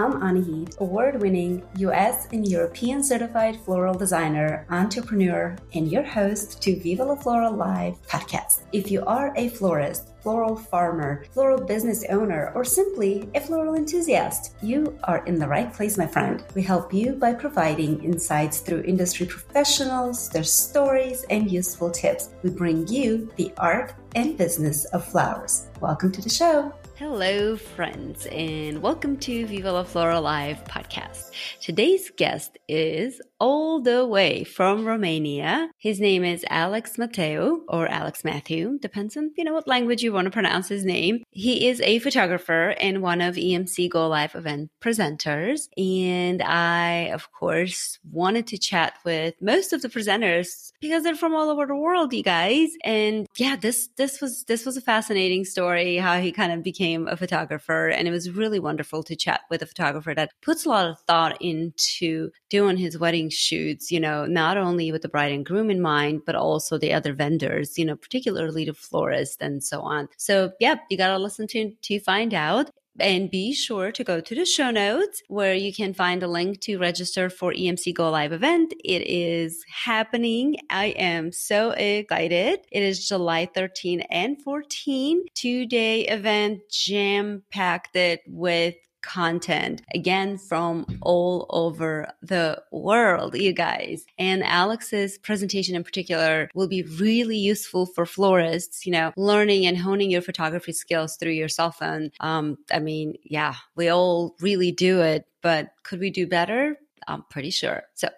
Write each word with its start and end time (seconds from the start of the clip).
I'm 0.00 0.14
Anahid, 0.22 0.78
award 0.78 1.20
winning 1.20 1.62
US 1.76 2.26
and 2.32 2.48
European 2.48 3.04
certified 3.04 3.60
floral 3.66 3.92
designer, 3.92 4.64
entrepreneur, 4.70 5.54
and 5.74 5.92
your 5.92 6.02
host 6.02 6.62
to 6.62 6.80
Viva 6.80 7.04
la 7.04 7.16
Floral 7.16 7.52
Live 7.52 8.00
podcast. 8.08 8.62
If 8.72 8.90
you 8.90 9.04
are 9.04 9.34
a 9.36 9.50
florist, 9.50 10.08
floral 10.22 10.56
farmer, 10.56 11.26
floral 11.34 11.60
business 11.66 12.02
owner, 12.08 12.50
or 12.54 12.64
simply 12.64 13.28
a 13.34 13.42
floral 13.42 13.74
enthusiast, 13.74 14.54
you 14.62 14.98
are 15.04 15.22
in 15.26 15.38
the 15.38 15.46
right 15.46 15.70
place, 15.70 15.98
my 15.98 16.06
friend. 16.06 16.44
We 16.54 16.62
help 16.62 16.94
you 16.94 17.12
by 17.12 17.34
providing 17.34 18.02
insights 18.02 18.60
through 18.60 18.84
industry 18.84 19.26
professionals, 19.26 20.30
their 20.30 20.44
stories, 20.44 21.26
and 21.28 21.50
useful 21.50 21.90
tips. 21.90 22.30
We 22.42 22.48
bring 22.48 22.88
you 22.88 23.30
the 23.36 23.52
art 23.58 23.92
and 24.14 24.38
business 24.38 24.86
of 24.86 25.04
flowers. 25.04 25.66
Welcome 25.78 26.10
to 26.12 26.22
the 26.22 26.30
show. 26.30 26.72
Hello, 27.00 27.56
friends, 27.56 28.26
and 28.26 28.82
welcome 28.82 29.16
to 29.20 29.46
Viva 29.46 29.72
la 29.72 29.84
Flora 29.84 30.20
Live 30.20 30.62
podcast. 30.64 31.30
Today's 31.58 32.10
guest 32.14 32.58
is 32.68 33.22
all 33.40 33.80
the 33.80 34.06
way 34.06 34.44
from 34.44 34.84
Romania. 34.84 35.70
His 35.78 35.98
name 35.98 36.22
is 36.22 36.44
Alex 36.50 36.98
Mateu 36.98 37.60
or 37.68 37.88
Alex 37.88 38.22
Matthew, 38.22 38.78
depends 38.78 39.16
on 39.16 39.30
you 39.36 39.44
know 39.44 39.54
what 39.54 39.66
language 39.66 40.02
you 40.02 40.12
want 40.12 40.26
to 40.26 40.30
pronounce 40.30 40.68
his 40.68 40.84
name. 40.84 41.24
He 41.30 41.66
is 41.68 41.80
a 41.80 41.98
photographer 42.00 42.74
and 42.80 43.02
one 43.02 43.20
of 43.22 43.36
EMC 43.36 43.90
Go 43.90 44.08
Live 44.08 44.34
event 44.34 44.70
presenters, 44.80 45.68
and 45.78 46.42
I, 46.42 47.10
of 47.14 47.32
course, 47.32 47.98
wanted 48.10 48.46
to 48.48 48.58
chat 48.58 48.94
with 49.04 49.34
most 49.40 49.72
of 49.72 49.80
the 49.80 49.88
presenters 49.88 50.72
because 50.80 51.02
they're 51.02 51.14
from 51.14 51.34
all 51.34 51.48
over 51.48 51.66
the 51.66 51.74
world, 51.74 52.12
you 52.12 52.22
guys. 52.22 52.68
And 52.84 53.26
yeah, 53.36 53.56
this 53.56 53.88
this 53.96 54.20
was 54.20 54.44
this 54.44 54.66
was 54.66 54.76
a 54.76 54.82
fascinating 54.82 55.44
story 55.44 55.96
how 55.96 56.20
he 56.20 56.30
kind 56.30 56.52
of 56.52 56.62
became 56.62 57.08
a 57.08 57.16
photographer, 57.16 57.88
and 57.88 58.06
it 58.06 58.10
was 58.10 58.30
really 58.30 58.60
wonderful 58.60 59.02
to 59.04 59.16
chat 59.16 59.40
with 59.50 59.62
a 59.62 59.66
photographer 59.66 60.14
that 60.14 60.32
puts 60.42 60.66
a 60.66 60.68
lot 60.68 60.86
of 60.86 61.00
thought 61.06 61.40
into 61.40 62.30
doing 62.50 62.76
his 62.76 62.98
wedding 62.98 63.29
shoots, 63.30 63.90
you 63.90 64.00
know, 64.00 64.26
not 64.26 64.56
only 64.56 64.92
with 64.92 65.02
the 65.02 65.08
bride 65.08 65.32
and 65.32 65.46
groom 65.46 65.70
in 65.70 65.80
mind, 65.80 66.22
but 66.26 66.34
also 66.34 66.78
the 66.78 66.92
other 66.92 67.12
vendors, 67.14 67.78
you 67.78 67.84
know, 67.84 67.96
particularly 67.96 68.64
the 68.64 68.74
florist 68.74 69.40
and 69.40 69.62
so 69.62 69.80
on. 69.80 70.08
So, 70.16 70.52
yeah, 70.60 70.76
you 70.90 70.96
got 70.96 71.08
to 71.08 71.18
listen 71.18 71.46
to 71.48 71.72
to 71.82 72.00
find 72.00 72.34
out. 72.34 72.70
And 72.98 73.30
be 73.30 73.54
sure 73.54 73.92
to 73.92 74.04
go 74.04 74.20
to 74.20 74.34
the 74.34 74.44
show 74.44 74.70
notes 74.70 75.22
where 75.28 75.54
you 75.54 75.72
can 75.72 75.94
find 75.94 76.22
a 76.22 76.28
link 76.28 76.60
to 76.62 76.76
register 76.76 77.30
for 77.30 77.52
EMC 77.52 77.94
Go 77.94 78.10
Live 78.10 78.32
event. 78.32 78.74
It 78.84 79.06
is 79.06 79.64
happening. 79.72 80.56
I 80.68 80.86
am 80.86 81.32
so 81.32 81.70
excited. 81.70 82.60
It 82.70 82.82
is 82.82 83.08
July 83.08 83.48
13 83.54 84.00
and 84.02 84.42
14, 84.42 85.24
two 85.34 85.66
day 85.66 86.06
event 86.08 86.60
jam 86.70 87.42
packed 87.50 87.96
it 87.96 88.20
with 88.26 88.74
content 89.02 89.82
again 89.94 90.38
from 90.38 90.86
all 91.02 91.46
over 91.50 92.12
the 92.22 92.62
world, 92.70 93.34
you 93.36 93.52
guys. 93.52 94.04
And 94.18 94.42
Alex's 94.42 95.18
presentation 95.18 95.74
in 95.74 95.84
particular 95.84 96.50
will 96.54 96.68
be 96.68 96.82
really 96.82 97.36
useful 97.36 97.86
for 97.86 98.06
florists, 98.06 98.86
you 98.86 98.92
know, 98.92 99.12
learning 99.16 99.66
and 99.66 99.76
honing 99.76 100.10
your 100.10 100.22
photography 100.22 100.72
skills 100.72 101.16
through 101.16 101.32
your 101.32 101.48
cell 101.48 101.70
phone. 101.70 102.10
Um, 102.20 102.58
I 102.72 102.78
mean, 102.78 103.14
yeah, 103.24 103.54
we 103.76 103.88
all 103.88 104.36
really 104.40 104.72
do 104.72 105.00
it, 105.00 105.26
but 105.42 105.70
could 105.82 106.00
we 106.00 106.10
do 106.10 106.26
better? 106.26 106.76
I'm 107.08 107.24
pretty 107.30 107.50
sure. 107.50 107.82
So 107.94 108.08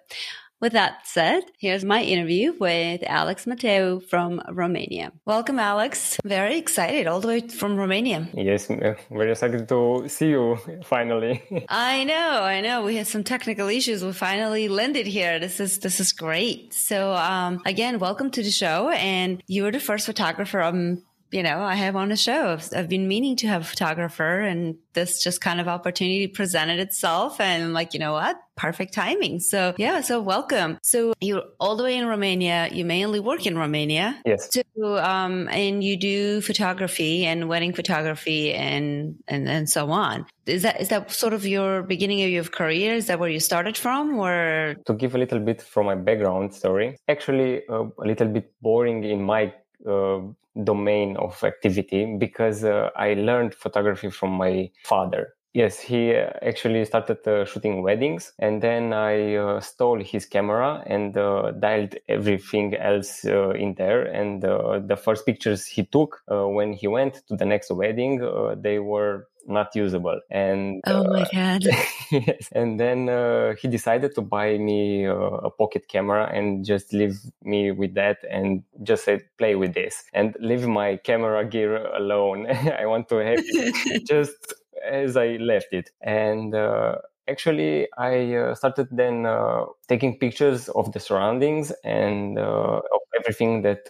with 0.62 0.72
that 0.74 1.04
said, 1.04 1.42
here's 1.58 1.84
my 1.84 2.02
interview 2.02 2.54
with 2.58 3.02
Alex 3.04 3.46
Mateu 3.46 4.00
from 4.08 4.40
Romania. 4.48 5.12
Welcome, 5.26 5.58
Alex. 5.58 6.18
Very 6.24 6.56
excited, 6.56 7.08
all 7.08 7.20
the 7.20 7.26
way 7.26 7.40
from 7.48 7.76
Romania. 7.76 8.28
Yes, 8.32 8.68
very 8.68 9.32
excited 9.32 9.68
to 9.68 10.04
see 10.08 10.28
you 10.28 10.56
finally. 10.84 11.42
I 11.68 12.04
know, 12.04 12.42
I 12.44 12.60
know. 12.60 12.84
We 12.84 12.94
had 12.94 13.08
some 13.08 13.24
technical 13.24 13.68
issues. 13.68 14.04
We 14.04 14.12
finally 14.12 14.68
landed 14.68 15.08
here. 15.08 15.40
This 15.40 15.58
is 15.58 15.80
this 15.80 15.98
is 15.98 16.12
great. 16.12 16.72
So, 16.72 17.12
um, 17.12 17.60
again, 17.66 17.98
welcome 17.98 18.30
to 18.30 18.42
the 18.42 18.52
show. 18.52 18.90
And 18.90 19.42
you 19.48 19.64
were 19.64 19.72
the 19.72 19.80
first 19.80 20.06
photographer 20.06 20.60
I'm 20.60 21.02
you 21.32 21.42
know, 21.42 21.62
I 21.62 21.74
have 21.76 21.96
on 21.96 22.10
the 22.10 22.16
show. 22.16 22.52
I've, 22.52 22.68
I've, 22.76 22.88
been 22.90 23.08
meaning 23.08 23.36
to 23.36 23.46
have 23.48 23.62
a 23.62 23.64
photographer 23.64 24.40
and 24.40 24.76
this 24.92 25.24
just 25.24 25.40
kind 25.40 25.60
of 25.60 25.66
opportunity 25.66 26.26
presented 26.26 26.78
itself. 26.78 27.40
And 27.40 27.64
I'm 27.64 27.72
like, 27.72 27.94
you 27.94 28.00
know 28.00 28.12
what? 28.12 28.36
Perfect 28.62 28.94
timing. 28.94 29.40
So 29.40 29.74
yeah, 29.76 30.02
so 30.02 30.20
welcome. 30.20 30.78
So 30.84 31.14
you're 31.20 31.42
all 31.58 31.74
the 31.74 31.82
way 31.82 31.96
in 31.96 32.06
Romania. 32.06 32.68
You 32.70 32.84
mainly 32.84 33.18
work 33.18 33.44
in 33.44 33.58
Romania. 33.58 34.22
Yes. 34.24 34.50
So, 34.52 34.62
um, 34.98 35.48
and 35.48 35.82
you 35.82 35.96
do 35.96 36.40
photography 36.40 37.26
and 37.26 37.48
wedding 37.48 37.72
photography 37.72 38.54
and, 38.54 39.16
and, 39.26 39.48
and 39.48 39.68
so 39.68 39.90
on. 39.90 40.26
Is 40.46 40.62
that, 40.62 40.80
is 40.80 40.90
that 40.90 41.10
sort 41.10 41.32
of 41.32 41.44
your 41.44 41.82
beginning 41.82 42.22
of 42.22 42.30
your 42.30 42.44
career? 42.44 42.94
Is 42.94 43.08
that 43.08 43.18
where 43.18 43.28
you 43.28 43.40
started 43.40 43.76
from 43.76 44.16
or? 44.16 44.76
To 44.86 44.94
give 44.94 45.16
a 45.16 45.18
little 45.18 45.40
bit 45.40 45.60
from 45.60 45.86
my 45.86 45.96
background 45.96 46.54
story, 46.54 46.96
actually 47.08 47.62
uh, 47.68 47.86
a 47.98 48.06
little 48.06 48.28
bit 48.28 48.52
boring 48.62 49.02
in 49.02 49.24
my 49.24 49.52
uh, 49.84 50.20
domain 50.62 51.16
of 51.16 51.42
activity 51.42 52.16
because 52.16 52.62
uh, 52.62 52.90
I 52.94 53.14
learned 53.14 53.54
photography 53.54 54.10
from 54.10 54.30
my 54.30 54.70
father. 54.84 55.34
Yes, 55.54 55.80
he 55.80 56.14
uh, 56.14 56.30
actually 56.40 56.82
started 56.86 57.26
uh, 57.28 57.44
shooting 57.44 57.82
weddings, 57.82 58.32
and 58.38 58.62
then 58.62 58.94
I 58.94 59.34
uh, 59.34 59.60
stole 59.60 60.02
his 60.02 60.24
camera 60.24 60.82
and 60.86 61.14
uh, 61.14 61.50
dialed 61.50 61.94
everything 62.08 62.74
else 62.74 63.24
uh, 63.26 63.50
in 63.50 63.74
there. 63.74 64.04
And 64.04 64.40
the 64.40 64.96
first 64.96 65.26
pictures 65.26 65.66
he 65.66 65.84
took 65.84 66.22
when 66.26 66.72
he 66.72 66.86
went 66.86 67.20
to 67.28 67.36
the 67.36 67.44
next 67.44 67.70
wedding, 67.70 68.20
they 68.62 68.78
were 68.78 69.28
not 69.46 69.74
usable 69.74 70.20
and 70.30 70.80
oh 70.86 71.04
my 71.04 71.22
uh, 71.22 71.28
god 71.32 71.64
yes. 72.10 72.48
and 72.52 72.78
then 72.78 73.08
uh, 73.08 73.54
he 73.60 73.68
decided 73.68 74.14
to 74.14 74.20
buy 74.20 74.56
me 74.58 75.06
uh, 75.06 75.14
a 75.14 75.50
pocket 75.50 75.88
camera 75.88 76.30
and 76.32 76.64
just 76.64 76.92
leave 76.92 77.18
me 77.42 77.70
with 77.70 77.94
that 77.94 78.18
and 78.30 78.62
just 78.82 79.04
said 79.04 79.22
play 79.38 79.54
with 79.54 79.74
this 79.74 80.04
and 80.12 80.36
leave 80.40 80.66
my 80.66 80.96
camera 80.98 81.44
gear 81.44 81.86
alone 81.94 82.46
i 82.78 82.86
want 82.86 83.08
to 83.08 83.16
have 83.16 83.42
just 84.06 84.54
as 84.90 85.16
i 85.16 85.36
left 85.36 85.72
it 85.72 85.90
and 86.02 86.54
uh, 86.54 86.96
actually 87.28 87.88
i 87.98 88.34
uh, 88.34 88.54
started 88.54 88.88
then 88.90 89.26
uh, 89.26 89.64
taking 89.88 90.18
pictures 90.18 90.68
of 90.70 90.92
the 90.92 91.00
surroundings 91.00 91.72
and 91.84 92.38
of 92.38 92.82
everything 93.18 93.62
that 93.62 93.82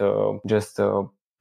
just 0.47 0.79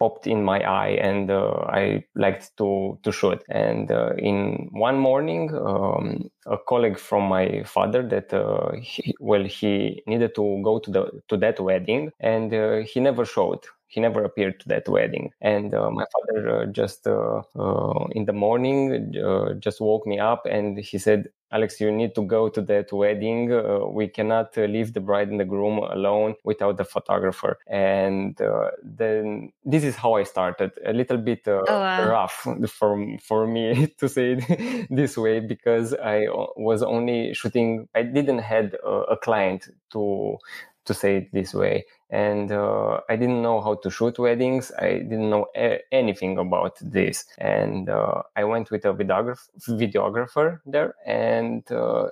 popped 0.02 0.26
in 0.26 0.44
my 0.44 0.60
eye 0.62 0.98
and 1.10 1.30
uh, 1.30 1.52
I 1.70 2.04
liked 2.16 2.58
to, 2.58 2.98
to 3.04 3.12
shoot. 3.12 3.44
And 3.50 3.92
uh, 3.92 4.14
in 4.18 4.68
one 4.72 4.98
morning, 4.98 5.56
um, 5.56 6.32
a 6.48 6.58
colleague 6.58 6.98
from 6.98 7.30
my 7.30 7.62
father 7.66 8.02
that, 8.08 8.34
uh, 8.34 8.72
he, 8.82 9.14
well, 9.20 9.44
he 9.44 10.02
needed 10.08 10.34
to 10.34 10.62
go 10.64 10.80
to 10.80 10.90
the, 10.90 11.22
to 11.28 11.38
that 11.38 11.60
wedding 11.60 12.10
and 12.20 12.52
uh, 12.52 12.78
he 12.78 13.00
never 13.00 13.26
showed 13.26 13.60
he 13.92 14.00
never 14.00 14.24
appeared 14.24 14.58
to 14.62 14.70
that 14.70 14.88
wedding. 14.88 15.32
And 15.42 15.76
uh, 15.76 15.92
my 15.92 16.06
father 16.14 16.62
uh, 16.62 16.66
just 16.68 17.06
uh, 17.06 17.42
uh 17.60 18.06
in 18.12 18.24
the 18.24 18.34
morning 18.34 19.14
uh, 19.18 19.54
just 19.56 19.82
woke 19.82 20.08
me 20.08 20.18
up 20.18 20.46
and 20.46 20.78
he 20.78 20.98
said, 20.98 21.28
Alex, 21.52 21.82
you 21.82 21.92
need 21.92 22.16
to 22.16 22.22
go 22.22 22.48
to 22.48 22.62
that 22.62 22.94
wedding. 22.94 23.52
Uh, 23.52 23.86
we 23.86 24.08
cannot 24.08 24.56
leave 24.56 24.94
the 24.94 25.02
bride 25.02 25.28
and 25.28 25.42
the 25.42 25.44
groom 25.44 25.80
alone 25.80 26.36
without 26.46 26.78
the 26.78 26.86
photographer. 26.86 27.60
And 27.68 28.40
then 28.82 29.52
this 29.66 29.84
is 29.84 29.98
how 29.98 30.14
I 30.14 30.24
started. 30.24 30.72
A 30.86 30.94
little 30.94 31.18
bit 31.18 31.42
oh, 31.48 31.66
wow. 31.68 32.10
rough 32.10 32.48
for 32.70 32.98
for 33.20 33.46
me 33.46 33.88
to 33.98 34.08
say 34.08 34.38
it 34.40 34.88
this 34.90 35.18
way 35.18 35.42
because 35.42 35.94
I 35.94 36.28
was 36.56 36.82
only 36.82 37.34
shooting. 37.34 37.90
I 37.94 38.04
didn't 38.04 38.40
had 38.40 38.78
a, 38.86 39.16
a 39.16 39.18
client 39.18 39.68
to 39.92 40.38
to 40.86 40.94
say 40.94 41.18
it 41.18 41.32
this 41.32 41.54
way 41.54 41.86
and 42.12 42.52
uh, 42.52 43.02
I 43.10 43.16
didn't 43.16 43.42
know 43.42 43.62
how 43.62 43.76
to 43.76 43.90
shoot 43.90 44.20
weddings. 44.20 44.72
I 44.78 45.00
didn't 45.00 45.30
know 45.30 45.48
a- 45.56 45.82
anything 45.92 46.38
about 46.38 46.78
this, 46.82 47.26
and 47.38 47.90
uh, 47.90 48.24
I 48.36 48.44
went 48.44 48.72
with 48.72 48.86
a 48.86 48.94
videographer, 48.94 49.48
videographer 49.70 50.60
there, 50.66 50.96
and 51.06 51.70
uh, 51.72 52.10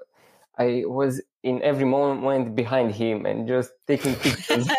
I 0.58 0.84
was 0.86 1.22
in 1.44 1.62
every 1.62 1.86
moment 1.86 2.56
behind 2.56 2.94
him 2.94 3.26
and 3.26 3.48
just 3.48 3.72
taking 3.88 4.14
pictures. 4.16 4.68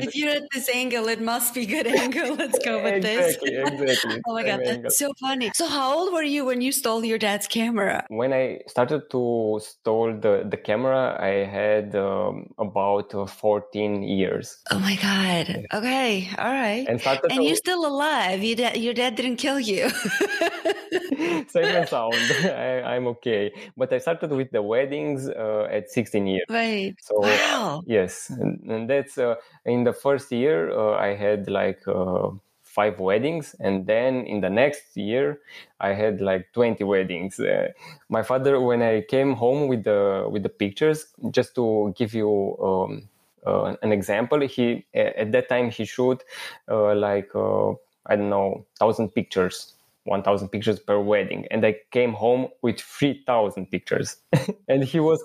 if 0.00 0.16
you're 0.16 0.30
at 0.30 0.44
this 0.52 0.68
angle, 0.70 1.08
it 1.08 1.20
must 1.20 1.54
be 1.54 1.66
good 1.66 1.86
angle. 2.04 2.34
Let's 2.36 2.58
go 2.64 2.82
with 2.82 3.04
exactly, 3.04 3.50
this. 3.50 3.70
Exactly. 3.72 4.22
oh 4.26 4.34
my 4.34 4.42
god, 4.42 4.60
angle. 4.60 4.82
that's 4.82 4.98
so 4.98 5.12
funny. 5.20 5.50
So, 5.54 5.66
how 5.66 5.96
old 5.96 6.12
were 6.12 6.22
you 6.22 6.44
when 6.46 6.60
you 6.62 6.72
stole 6.72 7.04
your 7.04 7.18
dad's 7.18 7.46
camera? 7.46 8.06
When 8.08 8.32
I 8.32 8.60
started 8.66 9.10
to 9.10 9.60
steal 9.62 10.18
the 10.18 10.46
the 10.48 10.56
camera, 10.56 11.18
I 11.20 11.44
had 11.44 11.94
um, 11.94 12.48
about 12.58 13.14
uh, 13.14 13.26
14 13.26 14.02
years. 14.02 14.56
Oh 14.70 14.78
my 14.78 14.96
god. 14.96 15.66
Okay. 15.72 16.30
All 16.38 16.52
right. 16.52 16.86
And, 16.88 17.00
and 17.06 17.40
to... 17.40 17.42
you're 17.44 17.56
still 17.56 17.86
alive. 17.86 18.42
Your 18.42 18.56
dad, 18.56 18.76
your 18.78 18.94
dad 18.94 19.16
didn't 19.16 19.36
kill 19.36 19.60
you. 19.60 19.90
Safe 21.48 21.56
and 21.56 21.88
sound. 21.88 22.14
I, 22.44 22.82
I'm 22.94 23.06
okay. 23.08 23.52
But 23.76 23.92
I 23.92 23.98
started 23.98 24.30
with 24.30 24.50
the 24.50 24.62
weddings 24.62 25.28
uh, 25.28 25.68
at 25.70 25.90
16 25.90 26.26
years. 26.26 26.46
Right. 26.48 26.94
So 27.00 27.20
wow. 27.20 27.82
yes, 27.86 28.30
and, 28.30 28.60
and 28.70 28.90
that's 28.90 29.18
uh, 29.18 29.36
in 29.64 29.84
the 29.84 29.92
first 29.92 30.30
year 30.32 30.70
uh, 30.70 30.96
I 30.96 31.14
had 31.14 31.48
like 31.48 31.82
five 32.76 33.00
weddings 33.00 33.56
and 33.58 33.86
then 33.86 34.26
in 34.26 34.42
the 34.42 34.50
next 34.50 34.94
year 34.96 35.40
i 35.80 35.94
had 35.94 36.20
like 36.20 36.44
20 36.52 36.84
weddings 36.84 37.40
uh, 37.40 37.68
my 38.10 38.22
father 38.22 38.60
when 38.60 38.82
i 38.82 39.00
came 39.00 39.32
home 39.32 39.66
with 39.66 39.84
the 39.84 40.26
with 40.30 40.42
the 40.42 40.50
pictures 40.50 41.06
just 41.30 41.54
to 41.54 41.94
give 41.96 42.12
you 42.12 42.30
um, 42.68 43.08
uh, 43.46 43.74
an 43.80 43.92
example 43.92 44.40
he 44.46 44.84
at 44.92 45.32
that 45.32 45.48
time 45.48 45.70
he 45.70 45.86
showed 45.86 46.22
uh, 46.68 46.94
like 46.94 47.30
uh, 47.34 47.70
i 48.10 48.14
don't 48.14 48.28
know 48.28 48.66
1000 48.78 49.08
pictures 49.14 49.72
1000 50.06 50.48
pictures 50.48 50.78
per 50.78 50.98
wedding. 50.98 51.46
And 51.50 51.64
i 51.64 51.76
came 51.90 52.12
home 52.12 52.48
with 52.62 52.80
3000 52.80 53.70
pictures. 53.70 54.16
And 54.68 54.82
he 54.84 55.00
was 55.00 55.22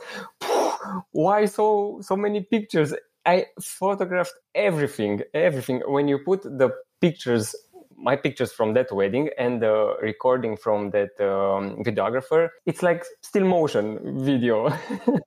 why 1.11 1.45
so 1.45 1.99
so 2.01 2.15
many 2.15 2.41
pictures? 2.41 2.93
I 3.25 3.45
photographed 3.61 4.33
everything 4.55 5.21
everything. 5.33 5.81
When 5.87 6.07
you 6.07 6.19
put 6.19 6.43
the 6.43 6.69
pictures 6.99 7.55
my 7.97 8.15
pictures 8.15 8.51
from 8.51 8.73
that 8.73 8.91
wedding 8.91 9.29
and 9.37 9.61
the 9.61 9.93
recording 10.01 10.57
from 10.57 10.89
that 10.89 11.11
um, 11.21 11.83
videographer 11.83 12.49
it's 12.65 12.81
like 12.81 13.05
still 13.21 13.45
motion 13.45 13.99
video. 14.25 14.69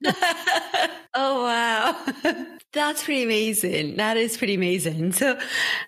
Oh 1.17 1.45
wow 1.45 2.55
that's 2.75 3.05
pretty 3.05 3.23
amazing. 3.23 3.97
That 3.97 4.17
is 4.17 4.37
pretty 4.37 4.55
amazing. 4.55 5.13
So 5.13 5.39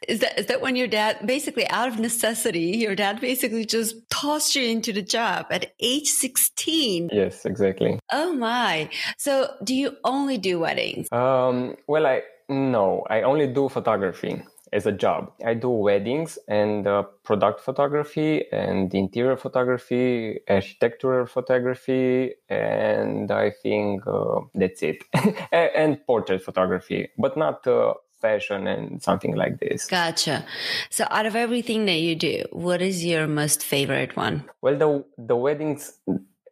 is 0.09 0.21
that 0.21 0.39
is 0.39 0.47
that 0.47 0.61
when 0.61 0.77
your 0.77 0.87
dad 0.87 1.27
basically 1.27 1.69
out 1.69 1.89
of 1.89 1.99
necessity 1.99 2.79
your 2.79 2.95
dad 2.95 3.21
basically 3.21 3.65
just 3.65 3.97
tossed 4.09 4.55
you 4.57 4.65
into 4.65 4.93
the 4.93 5.03
job 5.03 5.47
at 5.51 5.73
age 5.81 6.09
16 6.09 7.11
yes 7.13 7.45
exactly. 7.45 7.99
Oh 8.13 8.33
my. 8.33 8.89
So 9.19 9.55
do 9.63 9.75
you 9.75 9.97
only 10.05 10.39
do 10.39 10.61
weddings? 10.61 11.09
Um 11.13 11.77
well 11.87 12.07
i 12.07 12.23
no. 12.49 13.05
I 13.11 13.23
only 13.23 13.49
do 13.49 13.69
photography 13.69 14.43
as 14.77 14.87
a 14.87 14.93
job. 14.93 15.33
I 15.45 15.55
do 15.55 15.71
weddings 15.71 16.39
and 16.47 16.87
uh, 16.87 17.03
product 17.25 17.61
photography 17.61 18.45
and 18.53 18.95
interior 18.95 19.37
photography, 19.37 20.41
architectural 20.49 21.27
photography, 21.27 22.35
and 22.49 23.31
I 23.31 23.51
think 23.63 24.07
uh, 24.07 24.41
that's 24.55 24.83
it. 24.83 24.99
and 25.53 25.99
portrait 26.07 26.43
photography, 26.43 27.09
but 27.17 27.37
not 27.37 27.67
uh, 27.67 27.95
fashion 28.21 28.67
and 28.67 29.03
something 29.03 29.35
like 29.35 29.59
this. 29.61 29.87
Gotcha. 29.87 30.45
So 30.91 31.07
out 31.11 31.27
of 31.27 31.35
everything 31.35 31.87
that 31.87 32.01
you 32.01 32.15
do, 32.15 32.45
what 32.53 32.83
is 32.83 33.05
your 33.05 33.27
most 33.27 33.65
favorite 33.65 34.15
one? 34.17 34.45
Well, 34.61 34.77
the 34.77 35.05
the 35.19 35.37
weddings 35.37 35.99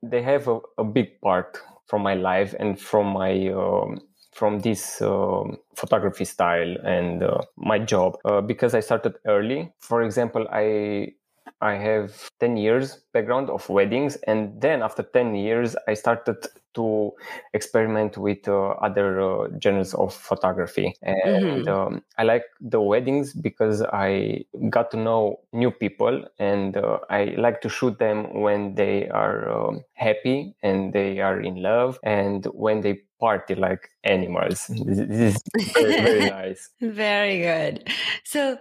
they 0.03 0.23
have 0.23 0.49
a, 0.49 0.59
a 0.79 0.85
big 0.85 1.21
part 1.21 1.59
from 1.87 2.03
my 2.03 2.15
life 2.15 2.55
and 2.59 2.81
from 2.81 3.07
my 3.09 3.49
um, 3.49 4.01
from 4.35 4.61
this 4.61 5.01
um, 5.03 5.57
photography 5.77 6.25
style 6.25 6.77
and 6.85 7.23
uh, 7.23 7.39
my 7.57 7.79
job 7.79 8.17
uh, 8.25 8.41
because 8.41 8.75
I 8.75 8.81
started 8.81 9.15
early. 9.27 9.73
For 9.81 10.03
example, 10.03 10.47
I 10.51 11.13
I 11.61 11.75
have 11.75 12.31
10 12.41 12.57
years 12.57 13.01
background 13.13 13.51
of 13.51 13.69
weddings 13.69 14.17
and 14.27 14.61
then 14.61 14.83
after 14.83 15.03
10 15.03 15.35
years 15.35 15.77
I 15.89 15.95
started 15.95 16.47
to 16.75 17.13
experiment 17.53 18.19
with 18.19 18.49
uh, 18.49 18.71
other 18.83 19.21
uh, 19.21 19.49
genres 19.63 19.95
of 19.95 20.13
photography 20.13 20.95
and 21.03 21.65
mm-hmm. 21.65 21.69
um, 21.69 22.03
I 22.19 22.25
like 22.25 22.45
the 22.61 22.81
weddings 22.81 23.33
because 23.33 23.83
I 23.83 24.45
got 24.69 24.91
to 24.91 24.97
know 24.97 25.41
new 25.53 25.71
people 25.71 26.25
and 26.39 26.77
uh, 26.77 26.99
I 27.09 27.35
like 27.39 27.61
to 27.63 27.69
shoot 27.69 27.99
them 27.99 28.41
when 28.41 28.75
they 28.75 29.09
are 29.09 29.51
um, 29.51 29.85
happy 29.95 30.55
and 30.63 30.93
they 30.93 31.21
are 31.21 31.41
in 31.41 31.63
love 31.63 31.99
and 32.03 32.45
when 32.47 32.81
they 32.81 33.03
party 33.21 33.55
like 33.55 33.89
animals. 34.03 34.67
This 34.69 34.99
is 34.99 35.43
very, 35.75 35.93
very 36.03 36.31
nice. 36.41 36.71
Very 36.81 37.39
good. 37.41 37.89
So, 38.25 38.59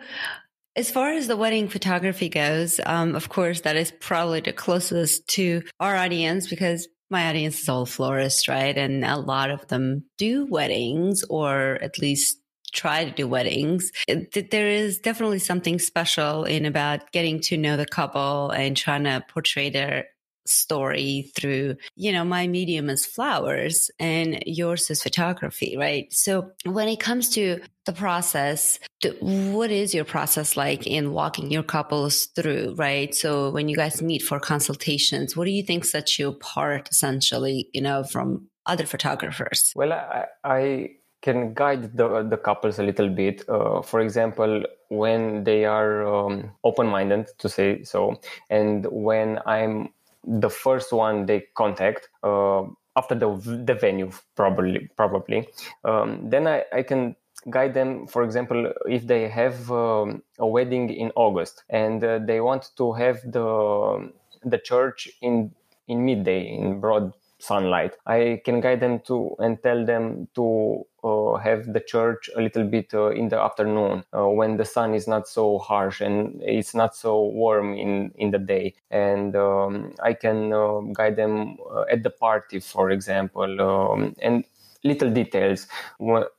as 0.75 0.89
far 0.89 1.11
as 1.11 1.27
the 1.27 1.37
wedding 1.37 1.67
photography 1.67 2.29
goes, 2.29 2.79
um, 2.85 3.15
of 3.15 3.29
course, 3.29 3.61
that 3.61 3.75
is 3.75 3.91
probably 3.91 4.41
the 4.41 4.53
closest 4.53 5.27
to 5.29 5.61
our 5.79 5.95
audience 5.95 6.47
because 6.47 6.87
my 7.09 7.29
audience 7.29 7.61
is 7.61 7.69
all 7.69 7.85
florists, 7.85 8.47
right? 8.47 8.75
And 8.75 9.05
a 9.05 9.17
lot 9.17 9.51
of 9.51 9.67
them 9.67 10.05
do 10.17 10.45
weddings 10.45 11.23
or 11.29 11.77
at 11.81 11.99
least 11.99 12.39
try 12.73 13.05
to 13.05 13.11
do 13.11 13.27
weddings. 13.27 13.91
It, 14.07 14.49
there 14.49 14.67
is 14.67 14.97
definitely 14.97 15.39
something 15.39 15.77
special 15.77 16.43
in 16.43 16.65
about 16.65 17.11
getting 17.11 17.39
to 17.41 17.57
know 17.57 17.77
the 17.77 17.85
couple 17.85 18.49
and 18.49 18.75
trying 18.75 19.03
to 19.03 19.23
portray 19.29 19.69
their 19.69 20.07
story 20.45 21.31
through, 21.35 21.75
you 21.95 22.11
know, 22.11 22.23
my 22.23 22.47
medium 22.47 22.89
is 22.89 23.05
flowers 23.05 23.89
and 23.99 24.43
yours 24.45 24.89
is 24.89 25.03
photography, 25.03 25.75
right? 25.77 26.11
So 26.11 26.51
when 26.65 26.87
it 26.87 26.99
comes 26.99 27.29
to 27.31 27.61
the 27.85 27.93
process, 27.93 28.79
what 29.19 29.71
is 29.71 29.93
your 29.93 30.05
process 30.05 30.55
like 30.55 30.87
in 30.87 31.11
walking 31.11 31.51
your 31.51 31.63
couples 31.63 32.27
through, 32.27 32.75
right? 32.77 33.13
So 33.13 33.49
when 33.49 33.67
you 33.67 33.75
guys 33.75 34.01
meet 34.01 34.21
for 34.21 34.39
consultations, 34.39 35.35
what 35.35 35.45
do 35.45 35.51
you 35.51 35.63
think 35.63 35.85
sets 35.85 36.17
you 36.17 36.29
apart 36.29 36.89
essentially, 36.91 37.69
you 37.73 37.81
know, 37.81 38.03
from 38.03 38.47
other 38.65 38.85
photographers? 38.85 39.71
Well, 39.75 39.91
I, 39.93 40.25
I 40.43 40.89
can 41.21 41.53
guide 41.53 41.95
the 41.97 42.23
the 42.29 42.37
couples 42.37 42.79
a 42.79 42.83
little 42.83 43.09
bit. 43.09 43.47
Uh, 43.47 43.81
for 43.81 44.01
example, 44.01 44.63
when 44.89 45.43
they 45.45 45.65
are 45.65 46.05
um, 46.05 46.51
open 46.63 46.87
minded, 46.87 47.29
to 47.39 47.49
say 47.49 47.83
so, 47.83 48.19
and 48.49 48.85
when 48.91 49.39
I'm 49.45 49.89
the 50.23 50.49
first 50.49 50.91
one 50.91 51.25
they 51.25 51.45
contact 51.55 52.09
uh, 52.23 52.63
after 52.95 53.15
the 53.15 53.29
the 53.65 53.73
venue 53.73 54.11
probably 54.35 54.89
probably. 54.95 55.47
Um, 55.83 56.29
then 56.29 56.47
I, 56.47 56.63
I 56.73 56.83
can 56.83 57.15
guide 57.49 57.73
them 57.73 58.07
for 58.07 58.23
example 58.23 58.71
if 58.85 59.05
they 59.05 59.27
have 59.27 59.69
um, 59.71 60.23
a 60.39 60.47
wedding 60.47 60.89
in 60.89 61.11
august 61.15 61.63
and 61.69 62.01
uh, 62.03 62.19
they 62.19 62.39
want 62.39 62.69
to 62.77 62.93
have 62.93 63.19
the 63.25 64.09
the 64.45 64.57
church 64.57 65.09
in 65.21 65.51
in 65.87 66.05
midday 66.05 66.47
in 66.47 66.79
broad 66.79 67.13
sunlight. 67.43 67.95
I 68.05 68.41
can 68.45 68.61
guide 68.61 68.79
them 68.79 68.99
to 69.01 69.35
and 69.39 69.61
tell 69.61 69.85
them 69.85 70.27
to 70.35 70.85
uh, 71.03 71.35
have 71.35 71.73
the 71.73 71.79
church 71.79 72.29
a 72.35 72.41
little 72.41 72.63
bit 72.63 72.93
uh, 72.93 73.09
in 73.09 73.29
the 73.29 73.39
afternoon 73.39 74.05
uh, 74.17 74.27
when 74.29 74.57
the 74.57 74.65
sun 74.65 74.93
is 74.93 75.07
not 75.07 75.27
so 75.27 75.57
harsh 75.59 75.99
and 76.01 76.41
it's 76.41 76.73
not 76.73 76.95
so 76.95 77.21
warm 77.25 77.73
in 77.73 78.11
in 78.15 78.31
the 78.31 78.39
day. 78.39 78.75
And 78.89 79.35
um, 79.35 79.93
I 80.01 80.13
can 80.13 80.53
uh, 80.53 80.79
guide 80.93 81.15
them 81.17 81.57
uh, 81.69 81.85
at 81.91 82.03
the 82.03 82.09
party, 82.09 82.59
for 82.59 82.91
example, 82.91 83.61
um, 83.61 84.15
and 84.21 84.45
little 84.83 85.09
details 85.09 85.67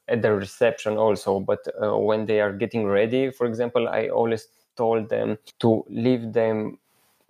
at 0.09 0.23
the 0.23 0.33
reception 0.33 0.97
also. 0.97 1.41
But 1.41 1.61
uh, 1.83 1.97
when 1.97 2.27
they 2.27 2.41
are 2.41 2.53
getting 2.53 2.87
ready, 2.87 3.31
for 3.31 3.47
example, 3.47 3.89
I 3.89 4.09
always 4.09 4.49
told 4.77 5.09
them 5.09 5.39
to 5.61 5.85
leave 5.89 6.33
them 6.33 6.79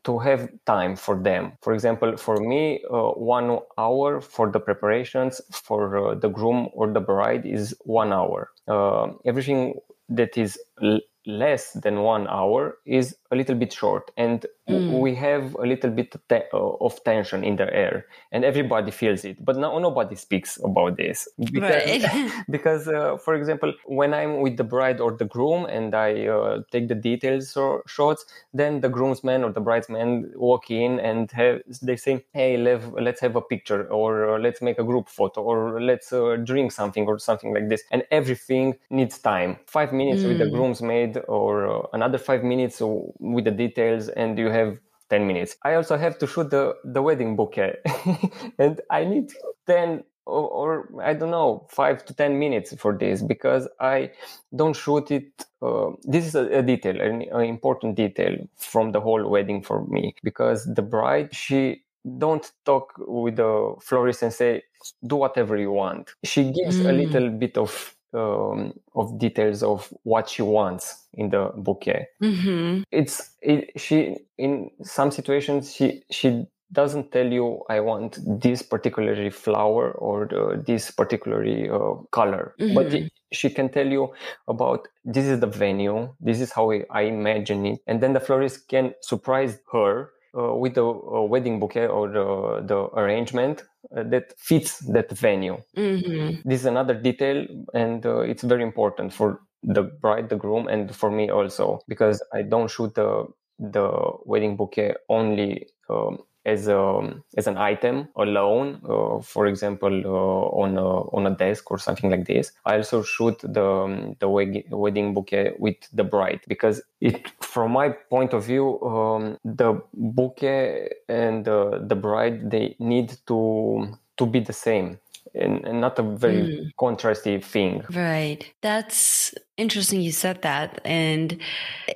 to 0.05 0.19
have 0.19 0.49
time 0.67 0.97
for 0.97 1.21
them. 1.23 1.53
For 1.63 1.73
example, 1.73 2.17
for 2.17 2.37
me, 2.37 2.83
uh, 2.91 3.11
one 3.13 3.59
hour 3.79 4.21
for 4.21 4.51
the 4.51 4.61
preparations 4.61 5.41
for 5.53 6.11
uh, 6.11 6.15
the 6.15 6.29
groom 6.29 6.69
or 6.75 6.93
the 6.93 7.01
bride 7.01 7.47
is 7.47 7.75
one 7.85 8.13
hour. 8.13 8.51
Uh, 8.69 9.13
everything 9.25 9.75
that 10.09 10.37
is 10.37 10.59
l- 10.83 11.01
less 11.27 11.73
than 11.73 12.03
one 12.03 12.29
hour 12.29 12.79
is 12.87 13.17
a 13.31 13.37
little 13.37 13.55
bit 13.55 13.73
short 13.73 14.11
and 14.17 14.45
mm. 14.69 15.01
we 15.01 15.15
have 15.15 15.55
a 15.57 15.67
little 15.67 15.91
bit 15.91 16.15
of, 16.53 17.05
tension 17.05 17.43
in 17.45 17.57
the 17.57 17.75
air 17.75 18.07
and 18.33 18.45
everybody 18.45 18.91
feels 18.91 19.25
it 19.25 19.45
but 19.45 19.57
no, 19.57 19.79
nobody 19.79 20.15
speaks 20.15 20.59
about 20.65 20.97
this 20.97 21.29
because, 21.53 21.85
right. 21.87 22.33
because 22.51 22.89
uh, 22.89 23.17
for 23.17 23.35
example 23.35 23.73
when 23.87 24.15
i'm 24.15 24.41
with 24.41 24.57
the 24.57 24.65
bride 24.65 25.01
or 25.01 25.13
the 25.13 25.25
groom 25.25 25.67
and 25.67 25.95
i 25.95 26.27
uh, 26.27 26.61
take 26.71 26.89
the 26.89 26.95
details 26.95 27.57
or 27.57 27.83
shots 27.87 28.25
then 28.53 28.81
the 28.81 28.89
groomsman 28.89 29.43
or 29.45 29.53
the 29.53 29.61
bridesman 29.61 30.33
walk 30.37 30.71
in 30.71 31.01
and 31.01 31.31
have, 31.33 31.61
they 31.83 31.97
say 31.97 32.25
hey 32.33 32.57
let's, 32.57 33.21
have 33.21 33.37
a 33.37 33.41
picture 33.41 33.87
or 33.93 34.35
uh, 34.35 34.39
let's 34.39 34.61
make 34.61 34.79
a 34.79 34.85
group 34.85 35.09
photo 35.09 35.43
or 35.43 35.81
let's 35.81 36.13
uh, 36.13 36.37
drink 36.45 36.73
something 36.73 37.07
or 37.07 37.19
something 37.19 37.55
like 37.55 37.69
this 37.69 37.83
and 37.91 38.03
everything 38.11 38.75
needs 38.91 39.19
time 39.19 39.57
five 39.67 39.93
minutes 39.93 40.23
mm. 40.23 40.29
with 40.29 40.39
the 40.39 40.45
mm. 40.45 40.53
groomsmaid 40.53 41.23
or 41.29 41.67
uh, 41.69 41.87
another 41.93 42.19
five 42.19 42.43
minutes 42.43 42.81
with 42.81 43.45
the 43.45 43.51
details 43.51 44.09
and 44.09 44.39
you 44.39 44.51
have 44.55 44.79
10 45.11 45.27
minutes. 45.27 45.57
I 45.63 45.75
also 45.75 45.97
have 45.97 46.19
to 46.19 46.27
shoot 46.27 46.51
the, 46.51 46.75
the 46.85 47.03
wedding 47.03 47.37
bouquet. 47.37 47.77
And 48.59 48.81
i 48.91 49.05
need 49.05 49.33
10 49.67 50.05
or, 50.27 50.49
or, 50.61 51.03
i 51.03 51.13
don't 51.13 51.31
know 51.31 51.67
5 51.69 52.05
to 52.07 52.15
10 52.15 52.39
minutes 52.39 52.75
for 52.79 52.97
this 52.97 53.23
because 53.23 53.69
i 53.79 54.11
don't 54.57 54.75
shoot 54.75 55.11
it 55.11 55.29
uh, 55.61 55.91
this 56.05 56.25
is 56.27 56.35
a, 56.35 56.45
a 56.61 56.63
detail 56.63 56.99
an, 56.99 57.25
an 57.31 57.45
important 57.45 57.95
detail 57.95 58.35
from 58.57 58.93
the 58.93 59.01
whole 59.01 59.29
wedding 59.29 59.63
for 59.63 59.85
me 59.87 60.15
because 60.23 60.65
the 60.75 60.81
bride 60.81 61.35
she 61.35 61.85
don't 62.19 62.53
talk 62.65 62.95
with 62.99 63.37
the 63.37 63.75
florist 63.81 64.23
and 64.23 64.33
say 64.33 64.63
do 65.07 65.17
whatever 65.17 65.57
you 65.57 65.73
want. 65.73 66.11
She 66.25 66.45
gives 66.51 66.79
mm. 66.79 66.89
a 66.89 66.93
little 66.93 67.31
bit 67.31 67.57
of 67.57 67.97
um, 68.15 68.73
of 68.95 69.19
details 69.19 69.63
of 69.63 69.93
what 70.03 70.29
she 70.29 70.43
wants 70.43 71.07
in 71.15 71.31
the 71.31 71.51
bouquet. 71.57 72.07
Mm-hmm. 72.23 72.83
It's 72.91 73.31
it, 73.43 73.79
she 73.81 74.17
in 74.39 74.71
some 74.83 75.11
situations 75.11 75.75
she 75.75 76.03
she 76.11 76.47
doesn't 76.73 77.13
tell 77.13 77.27
you 77.27 77.63
I 77.69 77.81
want 77.81 78.19
this 78.27 78.63
particularly 78.63 79.31
flower 79.31 79.93
or 79.93 80.27
the, 80.27 80.63
this 80.67 80.91
particularly 80.91 81.69
uh, 81.69 81.95
color, 82.11 82.55
mm-hmm. 82.61 82.75
but 82.75 82.93
it, 82.93 83.13
she 83.33 83.51
can 83.51 83.69
tell 83.69 83.87
you 83.87 84.13
about 84.49 84.89
this 85.05 85.27
is 85.27 85.41
the 85.41 85.47
venue, 85.47 86.13
this 86.21 86.41
is 86.41 86.53
how 86.53 86.73
I, 86.91 87.03
imagine 87.03 87.67
it, 87.67 87.81
and 87.87 88.01
then 88.01 88.13
the 88.13 88.21
florist 88.21 88.69
can 88.69 88.95
surprise 89.01 89.59
her 89.73 90.03
uh, 90.03 90.07
with 90.35 90.75
the 90.75 90.85
uh, 90.85 91.23
wedding 91.23 91.61
bouquet 91.61 91.87
or 91.87 92.09
the, 92.09 92.65
the 92.67 92.89
arrangement 92.99 93.63
uh, 93.97 94.03
that 94.05 94.33
fits 94.39 94.79
that 94.93 95.11
venue. 95.13 95.59
Mm-hmm. 95.77 96.49
This 96.49 96.61
is 96.61 96.67
another 96.67 96.95
detail, 96.95 97.47
and 97.73 98.05
uh, 98.05 98.21
it's 98.21 98.43
very 98.43 98.63
important 98.63 99.13
for 99.13 99.41
the 99.63 99.83
bride, 99.83 100.29
the 100.29 100.37
groom, 100.37 100.69
and 100.69 100.95
for 100.95 101.11
me 101.11 101.31
also 101.31 101.81
because 101.89 102.23
I 102.33 102.43
don't 102.43 102.71
shoot 102.71 102.95
the 102.95 103.27
the 103.59 103.89
wedding 104.25 104.57
bouquet 104.57 104.95
only 105.09 105.69
um, 105.89 106.19
as 106.45 106.69
a 106.69 107.15
as 107.37 107.47
an 107.47 107.57
item 107.57 108.09
alone, 108.17 108.81
uh, 108.89 109.21
for 109.21 109.47
example, 109.47 110.03
uh, 110.05 110.63
on 110.63 110.77
a 110.77 110.87
on 111.17 111.27
a 111.27 111.35
desk 111.35 111.71
or 111.71 111.79
something 111.79 112.11
like 112.11 112.27
this. 112.27 112.53
I 112.65 112.77
also 112.77 113.03
shoot 113.03 113.39
the 113.43 113.65
um, 113.65 114.17
the 114.19 114.29
wedding 114.29 115.15
bouquet 115.15 115.55
with 115.59 115.77
the 115.93 116.05
bride 116.05 116.41
because 116.49 116.83
it, 117.01 117.31
from 117.41 117.73
my 117.73 117.91
point 117.91 118.33
of 118.33 118.45
view, 118.45 118.81
um, 118.83 119.39
the 119.45 119.81
bouquet 119.95 120.91
and 121.09 121.49
uh, 121.49 121.79
the 121.81 121.97
bride 121.97 122.51
they 122.51 122.77
need 122.79 123.17
to 123.27 123.99
to 124.17 124.27
be 124.27 124.41
the 124.41 124.53
same 124.53 124.99
and, 125.35 125.65
and 125.65 125.81
not 125.81 125.99
a 125.99 126.03
very 126.03 126.43
mm. 126.43 126.71
contrasty 126.79 127.43
thing. 127.43 127.85
Right. 127.91 128.53
That's 128.61 129.35
interesting 129.57 130.01
you 130.01 130.13
said 130.13 130.43
that. 130.43 130.81
And 130.85 131.39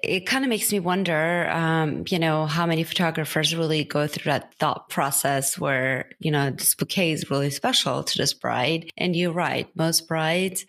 it 0.03 0.27
kind 0.27 0.45
of 0.45 0.49
makes 0.49 0.73
me 0.73 0.81
wonder, 0.81 1.49
um, 1.51 2.05
you 2.09 2.19
know, 2.19 2.47
how 2.47 2.67
many 2.67 2.85
photographers 2.85 3.55
really 3.55 3.85
go 3.85 4.07
through 4.07 4.31
that 4.31 4.55
thought 4.55 4.89
process 4.89 5.59
where, 5.59 6.11
you 6.19 6.31
know, 6.31 6.51
this 6.51 6.75
bouquet 6.75 7.13
is 7.13 7.31
really 7.31 7.51
special 7.51 8.05
to 8.05 8.19
this 8.19 8.35
bride. 8.35 8.91
And 8.97 9.17
you're 9.17 9.33
right. 9.33 9.69
Most 9.77 10.09
brides, 10.09 10.67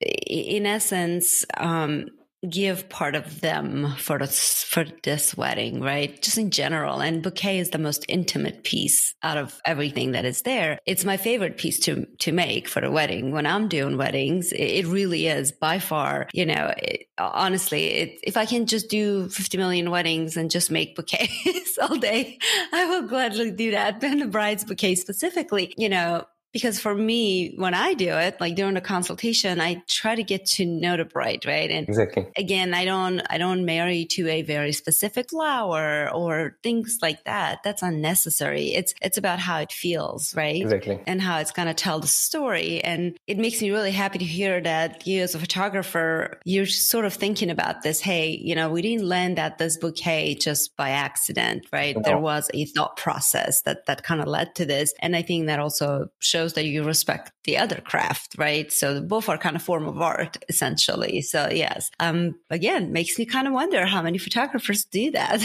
in 0.00 0.66
essence, 0.66 1.44
um, 1.56 2.06
give 2.48 2.88
part 2.88 3.14
of 3.14 3.40
them 3.40 3.94
for 3.98 4.18
this, 4.18 4.64
for 4.64 4.84
this 5.02 5.36
wedding, 5.36 5.80
right? 5.80 6.20
Just 6.22 6.38
in 6.38 6.50
general. 6.50 7.00
And 7.00 7.22
bouquet 7.22 7.58
is 7.58 7.70
the 7.70 7.78
most 7.78 8.04
intimate 8.08 8.64
piece 8.64 9.14
out 9.22 9.38
of 9.38 9.60
everything 9.64 10.12
that 10.12 10.24
is 10.24 10.42
there. 10.42 10.78
It's 10.86 11.04
my 11.04 11.16
favorite 11.16 11.56
piece 11.56 11.78
to, 11.80 12.06
to 12.20 12.32
make 12.32 12.68
for 12.68 12.84
a 12.84 12.90
wedding. 12.90 13.32
When 13.32 13.46
I'm 13.46 13.68
doing 13.68 13.96
weddings, 13.96 14.52
it, 14.52 14.82
really 14.82 15.28
is 15.28 15.52
by 15.52 15.78
far, 15.78 16.28
you 16.32 16.44
know, 16.44 16.74
it, 16.76 17.06
honestly, 17.16 17.86
it, 17.86 18.18
if 18.24 18.36
I 18.36 18.46
can 18.46 18.66
just 18.66 18.90
do 18.90 19.28
50 19.28 19.56
million 19.56 19.90
weddings 19.90 20.36
and 20.36 20.50
just 20.50 20.70
make 20.70 20.96
bouquets 20.96 21.78
all 21.82 21.96
day, 21.96 22.38
I 22.72 22.84
will 22.86 23.06
gladly 23.06 23.52
do 23.52 23.70
that. 23.70 24.02
And 24.02 24.20
the 24.20 24.26
bride's 24.26 24.64
bouquet 24.64 24.96
specifically, 24.96 25.72
you 25.76 25.88
know, 25.88 26.24
because 26.52 26.80
for 26.80 26.94
me 26.94 27.54
when 27.56 27.74
i 27.74 27.94
do 27.94 28.10
it 28.10 28.40
like 28.40 28.54
during 28.54 28.74
the 28.74 28.80
consultation 28.80 29.60
i 29.60 29.82
try 29.88 30.14
to 30.14 30.22
get 30.22 30.46
to 30.46 30.64
know 30.66 30.96
the 30.96 31.04
bride 31.04 31.44
right? 31.46 31.70
And 31.70 31.88
exactly. 31.88 32.26
again 32.36 32.74
i 32.74 32.84
don't 32.84 33.20
i 33.30 33.38
don't 33.38 33.64
marry 33.64 34.04
to 34.06 34.28
a 34.28 34.42
very 34.42 34.72
specific 34.72 35.30
flower 35.30 36.10
or 36.12 36.56
things 36.62 36.98
like 37.02 37.24
that. 37.24 37.60
That's 37.64 37.82
unnecessary. 37.82 38.74
It's 38.74 38.94
it's 39.00 39.18
about 39.18 39.38
how 39.38 39.58
it 39.60 39.72
feels 39.72 40.34
right? 40.34 40.60
Exactly. 40.60 41.00
And 41.06 41.20
how 41.20 41.38
it's 41.38 41.52
going 41.52 41.68
to 41.68 41.74
tell 41.74 42.00
the 42.00 42.06
story. 42.06 42.82
And 42.82 43.16
it 43.26 43.38
makes 43.38 43.60
me 43.60 43.70
really 43.70 43.92
happy 43.92 44.18
to 44.18 44.24
hear 44.24 44.60
that 44.60 45.06
you 45.06 45.22
as 45.22 45.34
a 45.34 45.38
photographer 45.38 46.40
you're 46.44 46.66
sort 46.66 47.04
of 47.04 47.14
thinking 47.14 47.50
about 47.50 47.82
this. 47.82 48.00
Hey 48.00 48.38
you 48.42 48.54
know 48.54 48.70
we 48.70 48.82
didn't 48.82 49.08
land 49.08 49.38
at 49.38 49.58
this 49.58 49.76
bouquet 49.76 50.34
just 50.34 50.76
by 50.76 50.90
accident 50.90 51.66
right? 51.72 51.96
No. 51.96 52.02
there 52.04 52.18
was 52.18 52.50
a 52.54 52.64
thought 52.66 52.96
process 52.96 53.62
that 53.62 53.86
that 53.86 54.02
kind 54.02 54.20
of 54.20 54.26
led 54.26 54.54
to 54.56 54.64
this. 54.64 54.94
And 55.00 55.16
i 55.16 55.22
think 55.22 55.46
that 55.46 55.60
also 55.60 56.08
shows 56.18 56.41
shows 56.42 56.54
that 56.54 56.64
you 56.64 56.84
respect 56.84 57.32
the 57.44 57.58
other 57.58 57.80
craft, 57.80 58.34
right? 58.38 58.72
So 58.72 59.00
both 59.00 59.28
are 59.28 59.38
kind 59.38 59.56
of 59.56 59.62
form 59.62 59.86
of 59.86 60.00
art, 60.00 60.42
essentially. 60.48 61.22
So 61.22 61.48
yes, 61.50 61.90
um, 62.00 62.34
again, 62.50 62.92
makes 62.92 63.18
me 63.18 63.26
kind 63.26 63.46
of 63.46 63.52
wonder 63.52 63.86
how 63.86 64.02
many 64.02 64.18
photographers 64.18 64.84
do 64.84 65.10
that. 65.12 65.40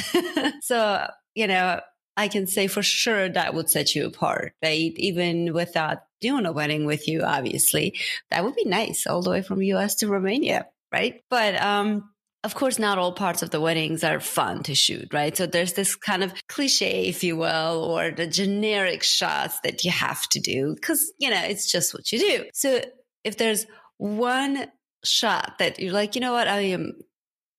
so 0.62 1.08
you 1.38 1.46
know, 1.46 1.80
I 2.18 2.30
can 2.30 2.48
say 2.48 2.66
for 2.66 2.82
sure 2.82 3.30
that 3.30 3.54
would 3.54 3.70
set 3.70 3.94
you 3.94 4.08
apart, 4.08 4.54
right? 4.64 4.92
Even 4.96 5.54
without 5.54 6.00
doing 6.20 6.48
a 6.48 6.52
wedding 6.52 6.86
with 6.86 7.08
you, 7.08 7.22
obviously, 7.22 7.96
that 8.32 8.44
would 8.44 8.56
be 8.56 8.66
nice 8.66 9.06
all 9.06 9.22
the 9.22 9.30
way 9.30 9.44
from 9.44 9.62
US 9.62 9.94
to 9.98 10.08
Romania, 10.08 10.66
right? 10.92 11.22
But, 11.30 11.62
um, 11.62 12.10
of 12.48 12.56
course, 12.56 12.80
not 12.80 12.98
all 12.98 13.12
parts 13.12 13.44
of 13.44 13.50
the 13.50 13.60
weddings 13.60 14.06
are 14.06 14.22
fun 14.22 14.64
to 14.64 14.74
shoot, 14.74 15.14
right? 15.14 15.36
So 15.36 15.46
there's 15.48 15.74
this 15.74 15.98
kind 15.98 16.24
of 16.24 16.34
cliche, 16.48 17.10
if 17.10 17.22
you 17.22 17.36
will, 17.36 17.84
or 17.84 18.12
the 18.12 18.26
generic 18.26 19.04
shots 19.04 19.60
that 19.66 19.84
you 19.84 19.92
have 19.92 20.26
to 20.30 20.40
do 20.40 20.74
because, 20.74 21.12
you 21.20 21.30
know, 21.30 21.42
it's 21.44 21.70
just 21.70 21.94
what 21.94 22.10
you 22.10 22.20
do. 22.20 22.46
So 22.54 22.80
if 23.26 23.36
there's 23.36 23.66
one 23.98 24.66
shot 25.04 25.56
that 25.60 25.78
you're 25.78 25.92
like, 25.92 26.16
you 26.16 26.22
know 26.22 26.32
what, 26.32 26.48
I 26.48 26.62
am, 26.62 26.94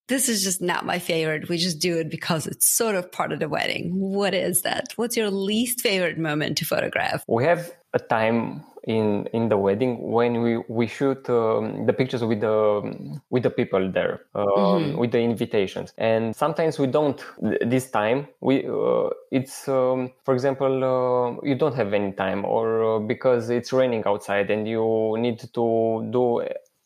this 0.07 0.27
is 0.27 0.43
just 0.43 0.59
not 0.59 0.87
my 0.87 0.97
favorite. 0.97 1.49
We 1.49 1.59
just 1.59 1.77
do 1.77 1.99
it 1.99 2.09
because 2.09 2.47
it's 2.47 2.67
sort 2.67 2.95
of 2.95 3.11
part 3.11 3.31
of 3.31 3.39
the 3.39 3.47
wedding. 3.47 3.91
What 3.93 4.33
is 4.33 4.63
that? 4.63 4.87
What's 4.95 5.15
your 5.15 5.29
least 5.29 5.81
favorite 5.81 6.17
moment 6.17 6.57
to 6.57 6.65
photograph? 6.65 7.23
We 7.27 7.43
have 7.43 7.71
a 7.93 7.99
time 7.99 8.63
in 8.89 9.27
in 9.33 9.49
the 9.49 9.57
wedding 9.57 10.01
when 10.01 10.41
we 10.41 10.57
we 10.67 10.87
shoot 10.87 11.29
um, 11.29 11.85
the 11.85 11.93
pictures 11.93 12.23
with 12.23 12.41
the 12.41 12.57
with 13.29 13.43
the 13.43 13.49
people 13.49 13.91
there 13.91 14.21
um, 14.33 14.47
mm-hmm. 14.47 14.97
with 14.97 15.11
the 15.11 15.19
invitations. 15.19 15.93
And 15.99 16.35
sometimes 16.35 16.79
we 16.79 16.87
don't 16.87 17.23
this 17.61 17.91
time 17.91 18.27
we 18.41 18.65
uh, 18.67 19.09
it's 19.31 19.67
um, 19.67 20.11
for 20.25 20.33
example 20.33 20.73
uh, 20.83 21.47
you 21.47 21.53
don't 21.53 21.75
have 21.75 21.93
any 21.93 22.13
time 22.13 22.43
or 22.45 22.65
uh, 22.95 22.99
because 22.99 23.51
it's 23.51 23.71
raining 23.71 24.03
outside 24.07 24.49
and 24.49 24.67
you 24.67 25.15
need 25.19 25.37
to 25.53 26.09
do 26.09 26.43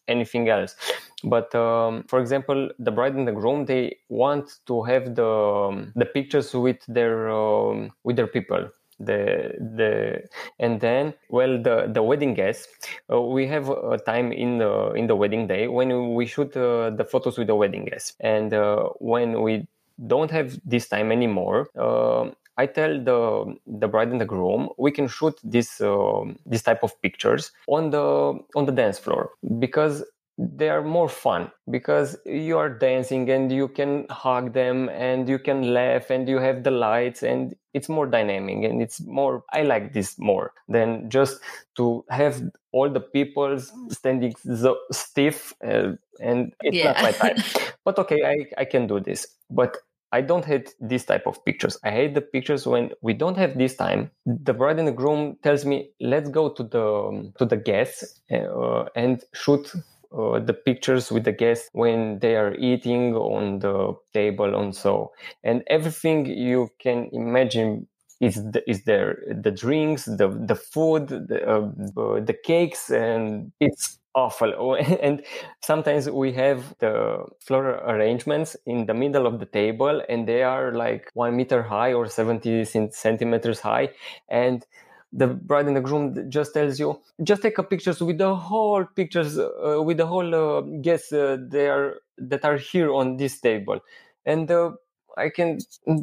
anything 0.10 0.50
else. 0.50 0.76
But 1.24 1.56
um, 1.56 2.04
for 2.10 2.20
example 2.20 2.70
the 2.80 2.92
bride 2.92 3.16
and 3.16 3.26
the 3.26 3.32
groom 3.32 3.64
they 3.64 3.96
want 4.10 4.60
to 4.68 4.84
have 4.84 5.16
the 5.16 5.26
um, 5.26 5.94
the 5.96 6.06
pictures 6.06 6.54
with 6.54 6.84
their 6.90 7.32
um, 7.32 7.92
with 8.04 8.18
their 8.18 8.28
people 8.28 8.68
the 9.06 9.54
the 9.76 10.24
and 10.60 10.80
then 10.82 11.14
well 11.30 11.62
the 11.62 11.90
the 11.92 12.04
wedding 12.04 12.34
guests 12.34 12.88
uh, 13.12 13.22
we 13.22 13.48
have 13.48 13.70
a 13.70 13.98
time 13.98 14.32
in 14.32 14.58
the 14.58 14.92
in 14.94 15.08
the 15.08 15.16
wedding 15.16 15.48
day 15.48 15.68
when 15.68 16.16
we 16.16 16.26
shoot 16.26 16.56
uh, 16.58 16.90
the 16.90 17.06
photos 17.06 17.38
with 17.38 17.48
the 17.48 17.56
wedding 17.56 17.86
guests. 17.86 18.16
And 18.20 18.54
uh, 18.54 18.90
when 19.00 19.42
we 19.42 19.68
don't 20.08 20.32
have 20.32 20.60
this 20.66 20.88
time 20.90 21.12
anymore 21.12 21.70
uh, 21.78 22.32
I 22.58 22.68
tell 22.68 23.04
the 23.04 23.56
the 23.66 23.88
bride 23.88 24.10
and 24.10 24.22
the 24.22 24.26
groom 24.26 24.70
we 24.78 24.92
can 24.92 25.08
shoot 25.08 25.40
this 25.44 25.82
um, 25.82 26.38
this 26.46 26.62
type 26.62 26.84
of 26.84 27.00
pictures 27.02 27.52
on 27.68 27.90
the 27.90 28.40
on 28.56 28.66
the 28.66 28.72
dance 28.72 29.00
floor. 29.00 29.32
Because 29.60 30.04
they 30.38 30.70
are 30.70 30.82
more 30.82 31.10
fun 31.10 31.52
because 31.70 32.18
you 32.26 32.58
are 32.58 32.70
dancing 32.70 33.30
and 33.30 33.52
you 33.52 33.68
can 33.68 34.08
hug 34.10 34.54
them 34.54 34.90
and 34.90 35.30
you 35.30 35.38
can 35.38 35.74
laugh 35.74 36.10
and 36.10 36.28
you 36.28 36.40
have 36.40 36.64
the 36.64 36.72
lights 36.72 37.22
and 37.22 37.56
it's 37.74 37.88
more 37.88 38.08
dynamic 38.08 38.64
and 38.64 38.82
it's 38.82 39.00
more 39.06 39.44
i 39.54 39.62
like 39.62 39.94
this 39.94 40.18
more 40.18 40.52
than 40.68 41.08
just 41.10 41.40
to 41.76 42.04
have 42.10 42.42
all 42.72 42.90
the 42.90 43.00
people 43.00 43.60
standing 43.90 44.34
so 44.56 44.78
stiff 44.92 45.54
uh, 45.66 45.92
and 46.20 46.54
it's 46.62 46.78
yeah. 46.78 46.94
not 46.94 47.02
my 47.04 47.12
type 47.12 47.38
but 47.86 48.00
okay 48.00 48.24
I, 48.26 48.62
I 48.62 48.66
can 48.66 48.88
do 48.88 49.00
this 49.00 49.28
but 49.52 49.78
I 50.12 50.22
don't 50.22 50.46
hate 50.46 50.76
this 50.80 51.06
type 51.06 51.26
of 51.26 51.44
pictures. 51.44 51.76
I 51.84 51.90
hate 51.90 52.14
the 52.14 52.22
pictures 52.22 52.68
when 52.68 52.92
we 53.02 53.14
don't 53.14 53.36
have 53.36 53.58
this 53.58 53.76
time. 53.76 54.12
The 54.28 54.54
bride 54.54 54.78
and 54.78 54.88
the 54.88 54.92
groom 54.92 55.38
tells 55.42 55.66
me, 55.66 55.90
"Let's 56.00 56.30
go 56.30 56.50
to 56.50 56.62
the 56.62 57.32
to 57.40 57.46
the 57.46 57.58
guests 57.58 58.22
uh, 58.32 58.84
and 58.96 59.24
shoot 59.34 59.74
uh, 60.18 60.40
the 60.40 60.54
pictures 60.54 61.12
with 61.12 61.24
the 61.24 61.32
guests 61.32 61.70
when 61.74 62.20
they 62.20 62.36
are 62.36 62.54
eating 62.56 63.16
on 63.16 63.60
the 63.60 63.94
table 64.14 64.56
and 64.60 64.76
so 64.76 65.12
and 65.44 65.64
everything 65.68 66.26
you 66.26 66.70
can 66.80 67.10
imagine 67.14 67.88
is 68.22 68.36
the, 68.36 68.64
is 68.70 68.84
there. 68.86 69.22
The 69.28 69.52
drinks 69.52 70.06
the 70.06 70.28
the 70.30 70.56
food 70.56 71.08
the, 71.10 71.40
uh, 71.46 71.70
the 72.22 72.36
cakes 72.44 72.90
and 72.90 73.52
it's 73.60 74.00
awful. 74.16 74.78
And 75.02 75.24
sometimes 75.64 76.10
we 76.10 76.32
have 76.34 76.76
the 76.80 77.26
floral 77.42 77.80
arrangements 77.90 78.56
in 78.66 78.86
the 78.86 78.94
middle 78.94 79.26
of 79.28 79.40
the 79.40 79.46
table 79.46 80.02
and 80.08 80.28
they 80.28 80.44
are 80.44 80.72
like 80.74 81.10
one 81.14 81.36
meter 81.36 81.64
high 81.64 81.94
or 81.94 82.08
70 82.08 82.66
centimeters 82.92 83.60
high. 83.60 83.90
And 84.30 84.66
the 85.14 85.28
bride 85.28 85.68
and 85.68 85.78
the 85.78 85.82
groom 85.82 86.30
just 86.30 86.54
tells 86.54 86.80
you. 86.80 87.00
Just 87.24 87.44
take 87.44 87.58
a 87.60 87.64
pictures 87.64 88.02
with 88.02 88.18
the 88.18 88.36
whole 88.36 88.86
pictures 88.86 89.38
uh, 89.38 89.82
with 89.84 89.98
the 89.98 90.08
whole 90.08 90.36
uh, 90.36 90.62
guests 90.82 91.14
uh, 91.14 91.38
there 91.40 91.98
that 92.18 92.46
are 92.46 92.58
here 92.58 92.92
on 92.94 93.18
this 93.18 93.40
table. 93.40 93.80
And 94.26 94.50
uh, 94.52 94.72
i 95.18 95.30
can 95.30 95.60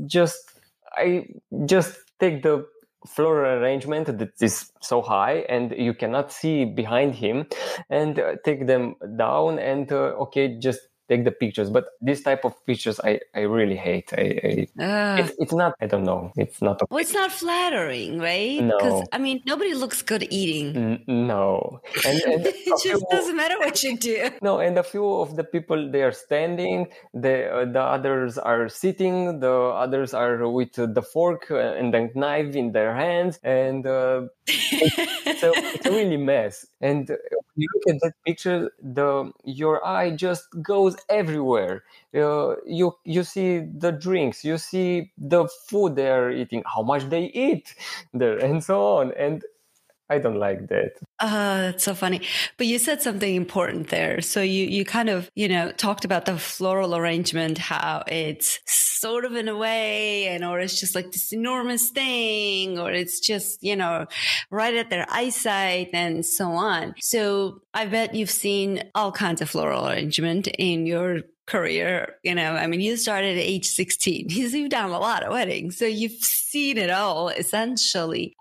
just 0.06 0.52
i 0.96 1.26
just 1.66 1.98
take 2.18 2.42
the 2.42 2.66
floral 3.06 3.62
arrangement 3.62 4.06
that 4.18 4.30
is 4.42 4.72
so 4.82 5.00
high 5.00 5.38
and 5.48 5.72
you 5.78 5.94
cannot 5.94 6.30
see 6.30 6.66
behind 6.66 7.14
him 7.14 7.46
and 7.88 8.18
uh, 8.18 8.34
take 8.44 8.66
them 8.66 8.94
down 9.16 9.58
and 9.58 9.90
uh, 9.90 10.12
okay 10.24 10.58
just 10.58 10.80
take 11.10 11.24
the 11.24 11.32
pictures. 11.32 11.68
But 11.68 11.86
this 12.00 12.22
type 12.22 12.44
of 12.44 12.54
pictures, 12.64 13.00
I, 13.00 13.20
I 13.34 13.40
really 13.40 13.76
hate. 13.76 14.08
I, 14.16 14.66
I 14.78 14.82
uh, 14.82 15.16
it's, 15.20 15.32
it's, 15.38 15.52
not. 15.52 15.74
I 15.80 15.86
don't 15.86 16.04
know. 16.04 16.32
It's 16.36 16.62
not. 16.62 16.76
Okay. 16.80 16.86
Well, 16.90 17.00
it's 17.00 17.12
not 17.12 17.32
flattering, 17.32 18.18
right? 18.18 18.62
No. 18.62 18.78
Because 18.78 19.08
I 19.12 19.18
mean, 19.18 19.42
nobody 19.44 19.74
looks 19.74 20.00
good 20.02 20.26
eating. 20.30 20.76
N- 20.76 21.04
no. 21.06 21.80
And, 22.06 22.20
and 22.32 22.46
it 22.46 22.64
just 22.66 22.82
few, 22.84 23.02
doesn't 23.10 23.36
matter 23.36 23.58
what 23.58 23.82
you 23.82 23.98
do. 23.98 24.30
No, 24.40 24.60
and 24.60 24.78
a 24.78 24.82
few 24.84 25.06
of 25.24 25.36
the 25.36 25.44
people 25.44 25.90
they 25.90 26.02
are 26.02 26.12
standing. 26.12 26.86
The 27.12 27.50
uh, 27.50 27.64
the 27.66 27.82
others 27.82 28.38
are 28.38 28.68
sitting. 28.68 29.40
The 29.40 29.52
others 29.84 30.14
are 30.14 30.48
with 30.48 30.74
the 30.74 31.02
fork 31.02 31.50
and 31.50 31.92
the 31.92 32.10
knife 32.14 32.54
in 32.54 32.72
their 32.72 32.94
hands, 32.94 33.38
and 33.42 33.86
uh, 33.86 34.22
it's, 34.46 35.42
a, 35.42 35.50
it's 35.74 35.86
a 35.86 35.90
really 35.90 36.16
mess. 36.16 36.66
And 36.80 37.08
you 37.56 37.68
look 37.74 37.94
at 37.94 38.00
that 38.02 38.14
picture, 38.26 38.70
the 38.82 39.32
your 39.44 39.84
eye 39.86 40.10
just 40.12 40.46
goes 40.62 40.96
everywhere. 41.10 41.84
Uh, 42.14 42.56
you 42.66 42.96
you 43.04 43.22
see 43.24 43.60
the 43.60 43.92
drinks, 43.92 44.44
you 44.44 44.56
see 44.58 45.12
the 45.18 45.46
food 45.68 45.96
they 45.96 46.10
are 46.10 46.30
eating, 46.30 46.62
how 46.66 46.82
much 46.82 47.04
they 47.10 47.24
eat 47.26 47.74
there, 48.14 48.38
and 48.38 48.64
so 48.64 48.82
on. 48.98 49.12
And 49.12 49.44
I 50.10 50.18
don't 50.18 50.38
like 50.38 50.68
that. 50.68 50.98
Uh, 51.20 51.58
that's 51.58 51.84
so 51.84 51.94
funny. 51.94 52.22
But 52.58 52.66
you 52.66 52.78
said 52.78 53.00
something 53.00 53.34
important 53.34 53.88
there. 53.88 54.20
So 54.20 54.42
you, 54.42 54.66
you 54.66 54.84
kind 54.84 55.08
of, 55.08 55.30
you 55.36 55.48
know, 55.48 55.70
talked 55.70 56.04
about 56.04 56.26
the 56.26 56.36
floral 56.36 56.96
arrangement, 56.96 57.58
how 57.58 58.02
it's 58.08 58.58
sort 58.66 59.24
of 59.24 59.36
in 59.36 59.48
a 59.48 59.56
way, 59.56 60.26
and 60.28 60.44
or 60.44 60.58
it's 60.58 60.80
just 60.80 60.94
like 60.94 61.12
this 61.12 61.32
enormous 61.32 61.90
thing, 61.90 62.78
or 62.78 62.90
it's 62.90 63.20
just, 63.20 63.62
you 63.62 63.76
know, 63.76 64.06
right 64.50 64.74
at 64.74 64.90
their 64.90 65.06
eyesight 65.08 65.90
and 65.92 66.26
so 66.26 66.50
on. 66.50 66.94
So 67.00 67.60
I 67.72 67.86
bet 67.86 68.14
you've 68.14 68.30
seen 68.30 68.82
all 68.94 69.12
kinds 69.12 69.40
of 69.40 69.48
floral 69.48 69.88
arrangement 69.88 70.48
in 70.58 70.86
your 70.86 71.20
career. 71.50 72.14
You 72.22 72.34
know, 72.34 72.52
I 72.52 72.66
mean, 72.66 72.80
you 72.80 72.96
started 72.96 73.36
at 73.36 73.42
age 73.42 73.66
16. 73.66 74.26
You've 74.28 74.70
done 74.70 74.90
a 74.90 74.98
lot 74.98 75.24
of 75.24 75.32
weddings. 75.32 75.76
So 75.76 75.84
you've 75.84 76.12
seen 76.12 76.78
it 76.78 76.90
all 76.90 77.28
essentially. 77.28 78.34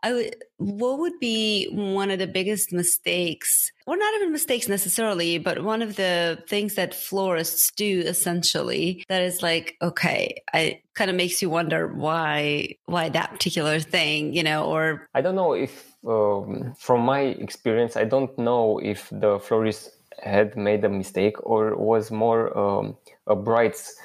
What 0.57 0.99
would 0.99 1.19
be 1.19 1.67
one 1.71 2.11
of 2.11 2.19
the 2.19 2.27
biggest 2.27 2.71
mistakes 2.71 3.71
or 3.89 3.97
not 3.97 4.13
even 4.15 4.31
mistakes 4.31 4.67
necessarily, 4.67 5.39
but 5.39 5.63
one 5.63 5.81
of 5.81 5.95
the 5.95 6.43
things 6.47 6.75
that 6.75 6.93
florists 6.93 7.71
do 7.71 8.01
essentially 8.05 9.03
that 9.09 9.23
is 9.23 9.41
like, 9.41 9.77
okay, 9.81 10.43
I 10.53 10.81
kind 10.93 11.09
of 11.09 11.17
makes 11.17 11.41
you 11.41 11.49
wonder 11.49 11.87
why, 11.87 12.75
why 12.85 13.09
that 13.09 13.31
particular 13.31 13.79
thing, 13.79 14.33
you 14.35 14.43
know, 14.43 14.65
or 14.65 15.07
I 15.15 15.21
don't 15.21 15.33
know 15.33 15.53
if, 15.53 15.91
um, 16.07 16.75
from 16.77 17.01
my 17.01 17.21
experience, 17.21 17.97
I 17.97 18.03
don't 18.03 18.37
know 18.37 18.79
if 18.83 19.09
the 19.11 19.39
florist 19.39 19.89
had 20.23 20.55
made 20.55 20.83
a 20.83 20.89
mistake 20.89 21.35
or 21.43 21.75
was 21.75 22.11
more 22.11 22.57
um, 22.57 22.97
a 23.27 23.35
bride's 23.35 23.95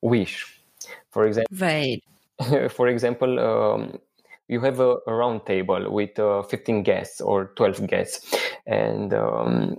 wish. 0.00 0.60
For 1.10 1.26
example, 1.26 1.56
right. 1.58 2.02
for 2.70 2.88
example, 2.88 3.38
um, 3.38 3.98
you 4.48 4.60
have 4.60 4.80
a, 4.80 4.96
a, 5.06 5.14
round 5.14 5.46
table 5.46 5.92
with 5.92 6.18
uh, 6.18 6.42
15 6.42 6.82
guests 6.82 7.20
or 7.20 7.52
12 7.56 7.86
guests, 7.86 8.34
and 8.66 9.14
um, 9.14 9.78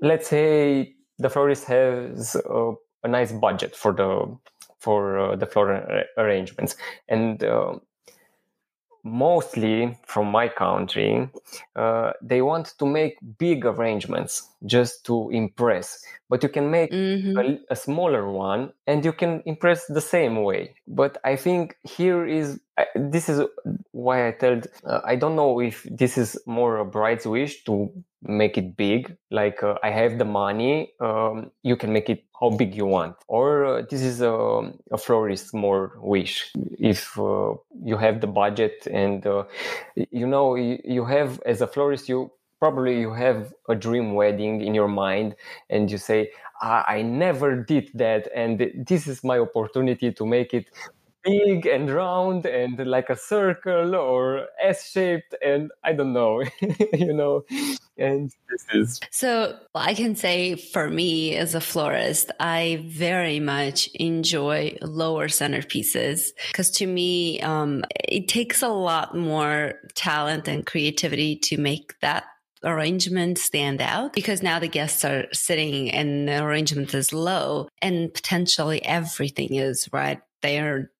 let's 0.00 0.28
say 0.28 0.94
the 1.18 1.28
florist 1.28 1.64
has 1.64 2.36
a, 2.36 2.72
a, 3.02 3.08
nice 3.08 3.32
budget 3.32 3.74
for 3.74 3.92
the 3.92 4.36
for 4.78 5.18
uh, 5.18 5.36
the 5.36 5.46
floral 5.46 6.02
arrangements, 6.16 6.76
and 7.08 7.42
uh, 7.42 7.74
mostly 9.04 9.98
from 10.06 10.30
my 10.30 10.48
country, 10.48 11.30
uh, 11.76 12.12
they 12.22 12.42
want 12.42 12.74
to 12.78 12.86
make 12.86 13.18
big 13.38 13.64
arrangements 13.64 14.48
just 14.66 15.04
to 15.06 15.30
impress. 15.30 16.04
But 16.28 16.42
you 16.42 16.48
can 16.48 16.70
make 16.70 16.90
mm-hmm. 16.90 17.38
a, 17.38 17.58
a, 17.70 17.76
smaller 17.76 18.30
one 18.30 18.72
and 18.86 19.04
you 19.04 19.12
can 19.12 19.42
impress 19.46 19.86
the 19.86 20.00
same 20.00 20.42
way. 20.42 20.74
But 20.86 21.16
I 21.24 21.36
think 21.36 21.76
here 21.84 22.26
is 22.26 22.60
this 22.94 23.28
is 23.28 23.42
why 23.92 24.28
I 24.28 24.32
told 24.32 24.66
uh, 24.84 25.00
I 25.04 25.16
don't 25.16 25.36
know 25.36 25.60
if 25.60 25.86
this 25.90 26.18
is 26.18 26.38
more 26.46 26.78
a 26.78 26.84
bride's 26.84 27.26
wish 27.26 27.64
to 27.64 27.90
make 28.22 28.58
it 28.58 28.76
big, 28.76 29.16
like 29.30 29.62
uh, 29.62 29.76
I 29.82 29.90
have 29.90 30.18
the 30.18 30.24
money, 30.24 30.92
um, 31.00 31.50
you 31.62 31.76
can 31.76 31.92
make 31.92 32.10
it 32.10 32.24
how 32.40 32.50
big 32.50 32.74
you 32.74 32.86
want, 32.86 33.16
or 33.28 33.64
uh, 33.64 33.82
this 33.88 34.02
is 34.02 34.20
a, 34.20 34.72
a 34.92 34.98
florist 34.98 35.54
more 35.54 35.92
wish. 36.00 36.52
If 36.78 37.18
uh, 37.18 37.54
you 37.84 37.96
have 37.96 38.20
the 38.20 38.26
budget 38.26 38.86
and 38.90 39.26
uh, 39.26 39.44
you 39.94 40.26
know 40.26 40.54
you, 40.56 40.78
you 40.84 41.04
have 41.04 41.40
as 41.46 41.60
a 41.60 41.66
florist 41.66 42.08
you 42.08 42.30
probably 42.58 43.00
you 43.00 43.12
have 43.12 43.52
a 43.68 43.74
dream 43.74 44.14
wedding 44.14 44.62
in 44.62 44.74
your 44.74 44.88
mind 44.88 45.36
and 45.70 45.90
you 45.90 45.98
say 45.98 46.30
I 46.60 47.02
never 47.02 47.62
did 47.62 47.90
that 47.94 48.28
and 48.34 48.72
this 48.74 49.06
is 49.06 49.22
my 49.22 49.38
opportunity 49.38 50.12
to 50.12 50.26
make 50.26 50.52
it 50.52 50.66
big 51.24 51.66
and 51.66 51.90
round 51.90 52.46
and 52.46 52.78
like 52.86 53.10
a 53.10 53.16
circle 53.16 53.94
or 53.94 54.46
S 54.62 54.90
shaped 54.90 55.34
and 55.44 55.70
I 55.84 55.92
don't 55.92 56.12
know, 56.12 56.42
you 56.92 57.12
know. 57.12 57.44
And 57.96 58.30
this 58.48 58.64
is 58.72 59.00
so 59.10 59.58
I 59.74 59.94
can 59.94 60.14
say 60.14 60.54
for 60.54 60.88
me 60.88 61.34
as 61.36 61.54
a 61.54 61.60
florist, 61.60 62.30
I 62.38 62.84
very 62.86 63.40
much 63.40 63.88
enjoy 63.94 64.76
lower 64.82 65.28
centerpieces 65.28 66.28
because 66.48 66.70
to 66.72 66.86
me, 66.86 67.40
um, 67.40 67.84
it 68.08 68.28
takes 68.28 68.62
a 68.62 68.68
lot 68.68 69.16
more 69.16 69.74
talent 69.94 70.46
and 70.48 70.64
creativity 70.64 71.36
to 71.36 71.58
make 71.58 71.98
that 72.00 72.24
arrangement 72.64 73.38
stand 73.38 73.80
out 73.80 74.12
because 74.12 74.42
now 74.42 74.58
the 74.58 74.68
guests 74.68 75.04
are 75.04 75.26
sitting 75.32 75.90
and 75.90 76.28
the 76.28 76.42
arrangement 76.42 76.92
is 76.94 77.12
low 77.12 77.68
and 77.80 78.12
potentially 78.12 78.84
everything 78.84 79.54
is 79.54 79.88
right 79.92 80.20
there 80.42 80.90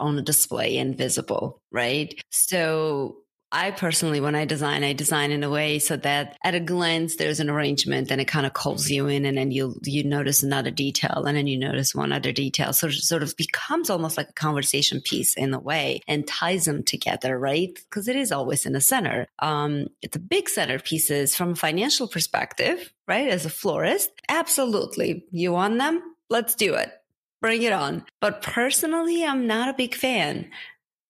on 0.00 0.18
a 0.18 0.22
display 0.22 0.78
and 0.78 0.96
visible, 0.96 1.60
right? 1.70 2.14
So 2.30 3.22
I 3.54 3.70
personally, 3.70 4.18
when 4.18 4.34
I 4.34 4.46
design, 4.46 4.82
I 4.82 4.94
design 4.94 5.30
in 5.30 5.44
a 5.44 5.50
way 5.50 5.78
so 5.78 5.96
that 5.98 6.38
at 6.42 6.54
a 6.54 6.60
glance, 6.60 7.16
there's 7.16 7.38
an 7.38 7.50
arrangement 7.50 8.10
and 8.10 8.18
it 8.18 8.24
kind 8.24 8.46
of 8.46 8.54
calls 8.54 8.88
you 8.88 9.08
in 9.08 9.26
and 9.26 9.36
then 9.36 9.50
you, 9.50 9.78
you 9.84 10.04
notice 10.04 10.42
another 10.42 10.70
detail 10.70 11.24
and 11.26 11.36
then 11.36 11.46
you 11.46 11.58
notice 11.58 11.94
one 11.94 12.12
other 12.12 12.32
detail. 12.32 12.72
So 12.72 12.86
it 12.86 12.94
sort 12.94 13.22
of 13.22 13.36
becomes 13.36 13.90
almost 13.90 14.16
like 14.16 14.30
a 14.30 14.32
conversation 14.34 15.02
piece 15.02 15.36
in 15.36 15.52
a 15.52 15.60
way 15.60 16.00
and 16.08 16.26
ties 16.26 16.64
them 16.64 16.82
together, 16.82 17.38
right? 17.38 17.74
Because 17.74 18.08
it 18.08 18.16
is 18.16 18.32
always 18.32 18.64
in 18.64 18.72
the 18.72 18.80
center. 18.80 19.26
Um, 19.38 19.88
the 20.10 20.18
big 20.18 20.46
centerpieces 20.46 21.36
from 21.36 21.50
a 21.50 21.56
financial 21.56 22.08
perspective, 22.08 22.90
right? 23.06 23.28
As 23.28 23.44
a 23.44 23.50
florist, 23.50 24.10
absolutely. 24.30 25.26
You 25.30 25.52
want 25.52 25.76
them? 25.76 26.02
Let's 26.30 26.54
do 26.54 26.74
it 26.74 26.90
bring 27.42 27.62
it 27.62 27.72
on. 27.74 28.06
But 28.20 28.40
personally, 28.40 29.22
I'm 29.22 29.46
not 29.46 29.68
a 29.68 29.74
big 29.74 29.94
fan. 29.94 30.50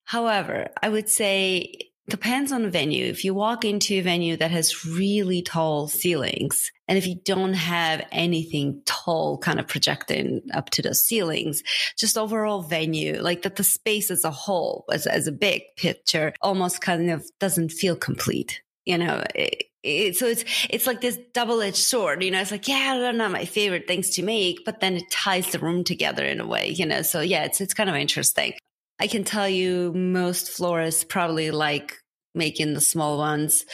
However, 0.05 0.71
I 0.83 0.89
would 0.89 1.09
say 1.09 1.93
depends 2.09 2.51
on 2.51 2.63
the 2.63 2.71
venue. 2.71 3.05
If 3.07 3.25
you 3.25 3.33
walk 3.33 3.65
into 3.65 3.95
a 3.95 4.01
venue 4.01 4.37
that 4.37 4.51
has 4.51 4.85
really 4.85 5.41
tall 5.41 5.87
ceilings, 5.87 6.73
and 6.89 6.99
if 6.99 7.07
you 7.07 7.15
don't 7.25 7.55
have 7.55 8.05
anything 8.11 8.83
tall 8.85 9.39
kind 9.39 9.61
of 9.61 9.69
projecting 9.69 10.43
up 10.53 10.71
to 10.71 10.83
the 10.83 10.95
ceilings, 10.95 11.63
just 11.97 12.19
overall 12.19 12.63
venue, 12.63 13.21
like 13.23 13.43
that 13.43 13.57
the 13.57 13.65
space 13.65 14.11
as 14.11 14.25
a 14.25 14.31
whole, 14.31 14.85
as, 14.91 15.07
as 15.07 15.27
a 15.27 15.33
big 15.33 15.63
picture, 15.77 16.33
almost 16.41 16.81
kind 16.81 17.09
of 17.11 17.25
doesn't 17.39 17.71
feel 17.71 17.95
complete. 17.95 18.63
You 18.85 18.99
know, 18.99 19.23
it, 19.35 19.67
it, 19.83 20.17
so 20.17 20.27
it's 20.27 20.45
it's 20.71 20.87
like 20.87 21.01
this 21.01 21.19
double-edged 21.35 21.77
sword 21.77 22.23
you 22.23 22.31
know 22.31 22.41
it's 22.41 22.53
like 22.53 22.69
yeah 22.69 22.97
they're 22.99 23.13
not 23.13 23.33
my 23.33 23.45
favorite 23.45 23.89
things 23.89 24.11
to 24.11 24.23
make 24.23 24.65
but 24.65 24.81
then 24.81 24.97
it 24.97 25.11
ties 25.11 25.51
the 25.51 25.59
room 25.59 25.83
together 25.83 26.25
in 26.25 26.41
a 26.41 26.47
way 26.47 26.69
you 26.69 26.87
know 26.87 27.03
so 27.03 27.21
yeah 27.21 27.45
it's 27.45 27.61
it's 27.61 27.75
kind 27.75 27.91
of 27.91 27.97
interesting. 27.97 28.53
I 29.01 29.09
can 29.09 29.25
tell 29.25 29.49
you 29.49 29.93
most 29.95 30.51
florists 30.51 31.03
probably 31.03 31.51
like 31.51 31.99
making 32.35 32.75
the 32.75 32.81
small 32.81 33.19
ones 33.19 33.65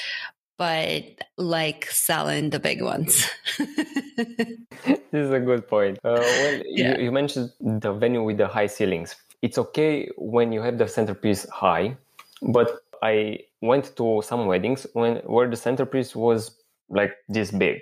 but 0.57 1.05
like 1.37 1.87
selling 1.91 2.51
the 2.51 2.59
big 2.59 2.83
ones. 2.83 3.29
This 5.11 5.25
is 5.25 5.31
a 5.31 5.41
good 5.41 5.67
point. 5.69 5.99
Uh, 6.05 6.21
well 6.21 6.63
yeah. 6.67 6.99
you, 6.99 7.05
you 7.05 7.13
mentioned 7.13 7.51
the 7.61 7.93
venue 7.93 8.23
with 8.23 8.37
the 8.37 8.47
high 8.47 8.67
ceilings. 8.67 9.17
It's 9.41 9.57
okay 9.57 10.11
when 10.17 10.53
you 10.53 10.61
have 10.61 10.77
the 10.77 10.89
centerpiece 10.89 11.49
high 11.49 11.97
but 12.43 12.81
I 13.03 13.41
went 13.63 13.97
to 13.97 14.23
some 14.25 14.47
weddings 14.47 14.87
when 14.93 15.17
where 15.27 15.49
the 15.49 15.57
centerpiece 15.57 16.15
was 16.17 16.57
like 16.91 17.13
this 17.29 17.51
big 17.51 17.81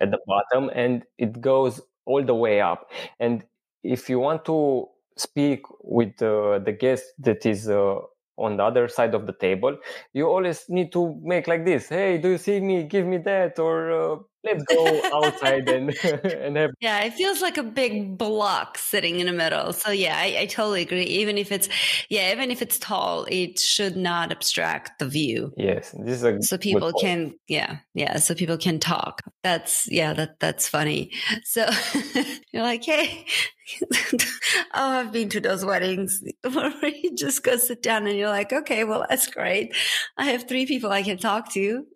at 0.00 0.10
the 0.10 0.18
bottom 0.26 0.70
and 0.74 1.04
it 1.18 1.40
goes 1.40 1.80
all 2.06 2.22
the 2.24 2.34
way 2.34 2.60
up. 2.60 2.90
And 3.18 3.44
if 3.82 4.08
you 4.08 4.18
want 4.20 4.44
to 4.46 4.88
speak 5.16 5.62
with 5.82 6.20
uh, 6.22 6.58
the 6.60 6.72
guest 6.72 7.04
that 7.18 7.44
is 7.46 7.68
uh, 7.68 7.96
on 8.36 8.56
the 8.56 8.64
other 8.64 8.88
side 8.88 9.14
of 9.14 9.26
the 9.26 9.34
table, 9.34 9.76
you 10.12 10.26
always 10.28 10.64
need 10.68 10.92
to 10.92 11.20
make 11.22 11.46
like 11.46 11.64
this. 11.64 11.88
Hey, 11.88 12.18
do 12.18 12.30
you 12.30 12.38
see 12.38 12.60
me? 12.60 12.84
Give 12.84 13.06
me 13.06 13.18
that, 13.18 13.58
or 13.58 13.92
uh, 13.92 14.16
let's 14.44 14.64
go 14.64 15.00
outside 15.14 15.68
and 15.68 15.94
and 16.04 16.56
have 16.56 16.70
yeah 16.80 17.00
it 17.04 17.14
feels 17.14 17.42
like 17.42 17.58
a 17.58 17.62
big 17.62 18.16
block 18.16 18.78
sitting 18.78 19.20
in 19.20 19.26
the 19.26 19.32
middle. 19.32 19.72
So 19.72 19.90
yeah 19.90 20.16
I, 20.16 20.38
I, 20.40 20.46
totally 20.46 20.82
agree. 20.82 21.04
Even 21.04 21.38
if 21.38 21.52
it's 21.52 21.68
yeah 22.08 22.32
even 22.32 22.50
if 22.50 22.62
it's 22.62 22.78
tall 22.78 23.26
it 23.30 23.58
should 23.58 23.96
not 23.96 24.32
obstruct 24.32 24.98
the 24.98 25.06
view. 25.06 25.52
Yes 25.56 25.94
this 25.98 26.16
is 26.16 26.24
a 26.24 26.42
so 26.42 26.58
people 26.58 26.92
can 26.92 27.34
yeah 27.48 27.78
yeah 27.94 28.16
so 28.16 28.34
people 28.34 28.58
can 28.58 28.78
talk. 28.78 29.22
That's 29.42 29.90
yeah 29.90 30.12
that 30.14 30.40
that's 30.40 30.68
funny. 30.68 31.12
So 31.44 31.66
you're 32.52 32.62
like 32.62 32.84
hey 32.84 33.26
oh, 34.74 34.98
I've 35.00 35.12
been 35.12 35.28
to 35.30 35.40
those 35.40 35.64
weddings 35.64 36.22
where 36.52 36.88
you 36.88 37.14
just 37.14 37.42
go 37.42 37.56
sit 37.56 37.82
down 37.82 38.06
and 38.06 38.16
you're 38.16 38.28
like, 38.28 38.52
okay, 38.52 38.84
well, 38.84 39.04
that's 39.08 39.26
great. 39.26 39.74
I 40.16 40.26
have 40.26 40.48
three 40.48 40.66
people 40.66 40.90
I 40.90 41.02
can 41.02 41.18
talk 41.18 41.52
to, 41.52 41.86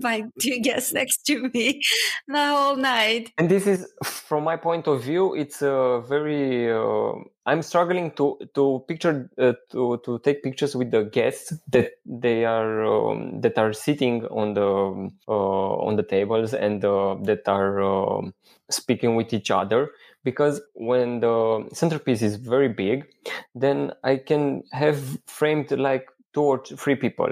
my 0.00 0.24
two 0.40 0.60
guests 0.60 0.92
next 0.92 1.24
to 1.26 1.50
me 1.54 1.80
the 2.28 2.46
whole 2.46 2.76
night. 2.76 3.32
And 3.38 3.48
this 3.48 3.66
is, 3.66 3.86
from 4.04 4.44
my 4.44 4.56
point 4.56 4.86
of 4.86 5.02
view, 5.02 5.34
it's 5.34 5.62
a 5.62 6.02
very, 6.08 6.70
uh, 6.70 7.12
I'm 7.46 7.62
struggling 7.62 8.10
to, 8.12 8.38
to 8.54 8.84
picture, 8.86 9.30
uh, 9.38 9.54
to, 9.70 10.00
to 10.04 10.18
take 10.20 10.42
pictures 10.42 10.76
with 10.76 10.90
the 10.90 11.04
guests 11.04 11.54
that 11.68 11.92
they 12.04 12.44
are, 12.44 12.84
um, 12.84 13.40
that 13.40 13.58
are 13.58 13.72
sitting 13.72 14.24
on 14.26 14.54
the, 14.54 15.10
uh, 15.28 15.76
on 15.86 15.96
the 15.96 16.02
tables 16.02 16.54
and 16.54 16.84
uh, 16.84 17.16
that 17.22 17.48
are 17.48 17.80
um, 17.80 18.34
speaking 18.70 19.16
with 19.16 19.32
each 19.32 19.50
other 19.50 19.90
because 20.30 20.60
when 20.74 21.20
the 21.20 21.66
centerpiece 21.72 22.22
is 22.28 22.34
very 22.36 22.68
big, 22.68 23.06
then 23.54 23.92
I 24.04 24.16
can 24.16 24.62
have 24.72 24.98
framed 25.26 25.70
like 25.70 26.04
two 26.34 26.42
or 26.42 26.58
three 26.82 26.96
people. 26.96 27.30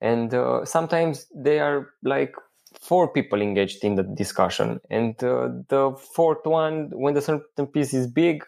And 0.00 0.32
uh, 0.32 0.64
sometimes 0.64 1.26
they 1.34 1.58
are 1.60 1.90
like 2.02 2.34
four 2.80 3.06
people 3.16 3.42
engaged 3.42 3.84
in 3.84 3.96
the 3.96 4.02
discussion. 4.02 4.80
And 4.88 5.14
uh, 5.22 5.48
the 5.68 5.84
fourth 6.16 6.44
one, 6.46 6.90
when 7.04 7.12
the 7.12 7.20
centerpiece 7.20 7.92
is 7.92 8.06
big, 8.06 8.44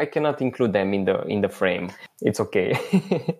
I 0.00 0.06
cannot 0.06 0.40
include 0.40 0.72
them 0.72 0.94
in 0.94 1.04
the 1.06 1.22
in 1.26 1.40
the 1.40 1.48
frame. 1.48 1.90
It's 2.20 2.40
okay. 2.40 2.68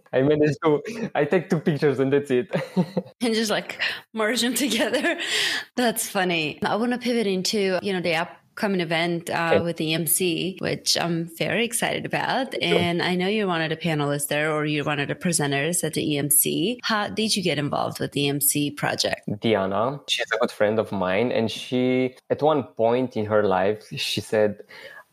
I 0.13 0.23
managed 0.23 0.59
to. 0.65 0.83
I 1.15 1.25
take 1.25 1.51
two 1.51 1.61
pictures 1.61 2.01
and 2.01 2.13
that's 2.13 2.33
it. 2.33 2.49
and 3.21 3.35
just 3.35 3.51
like 3.51 3.81
merge 4.13 4.43
them 4.43 4.55
together. 4.55 5.19
That's 5.77 6.09
funny. 6.09 6.59
I 6.65 6.75
want 6.75 6.93
to 6.93 6.99
pivot 6.99 7.29
into 7.29 7.79
you 7.81 7.93
know 7.93 8.01
the 8.01 8.15
app 8.15 8.43
upcoming 8.59 8.81
event 8.81 9.31
uh, 9.31 9.53
okay. 9.53 9.61
with 9.61 9.77
the 9.77 9.92
EMC, 9.92 10.61
which 10.61 10.99
I'm 10.99 11.31
very 11.38 11.64
excited 11.64 12.05
about. 12.05 12.61
And 12.61 13.01
I 13.01 13.14
know 13.14 13.29
you're 13.29 13.47
one 13.47 13.62
of 13.62 13.71
the 13.71 13.77
panelists 13.77 14.27
there, 14.27 14.51
or 14.53 14.66
you're 14.66 14.85
one 14.85 14.99
of 14.99 15.07
the 15.07 15.14
presenters 15.14 15.85
at 15.85 15.94
the 15.94 16.05
EMC. 16.05 16.79
How 16.83 17.07
did 17.09 17.37
you 17.37 17.42
get 17.44 17.57
involved 17.57 18.01
with 18.01 18.12
the 18.12 18.23
EMC 18.27 18.77
project? 18.77 19.21
Diana, 19.40 20.01
she's 20.09 20.27
a 20.33 20.38
good 20.38 20.51
friend 20.51 20.81
of 20.81 20.90
mine, 20.90 21.31
and 21.31 21.49
she, 21.49 22.16
at 22.31 22.42
one 22.42 22.64
point 22.64 23.16
in 23.16 23.27
her 23.27 23.44
life, 23.44 23.87
she 23.97 24.21
said, 24.21 24.62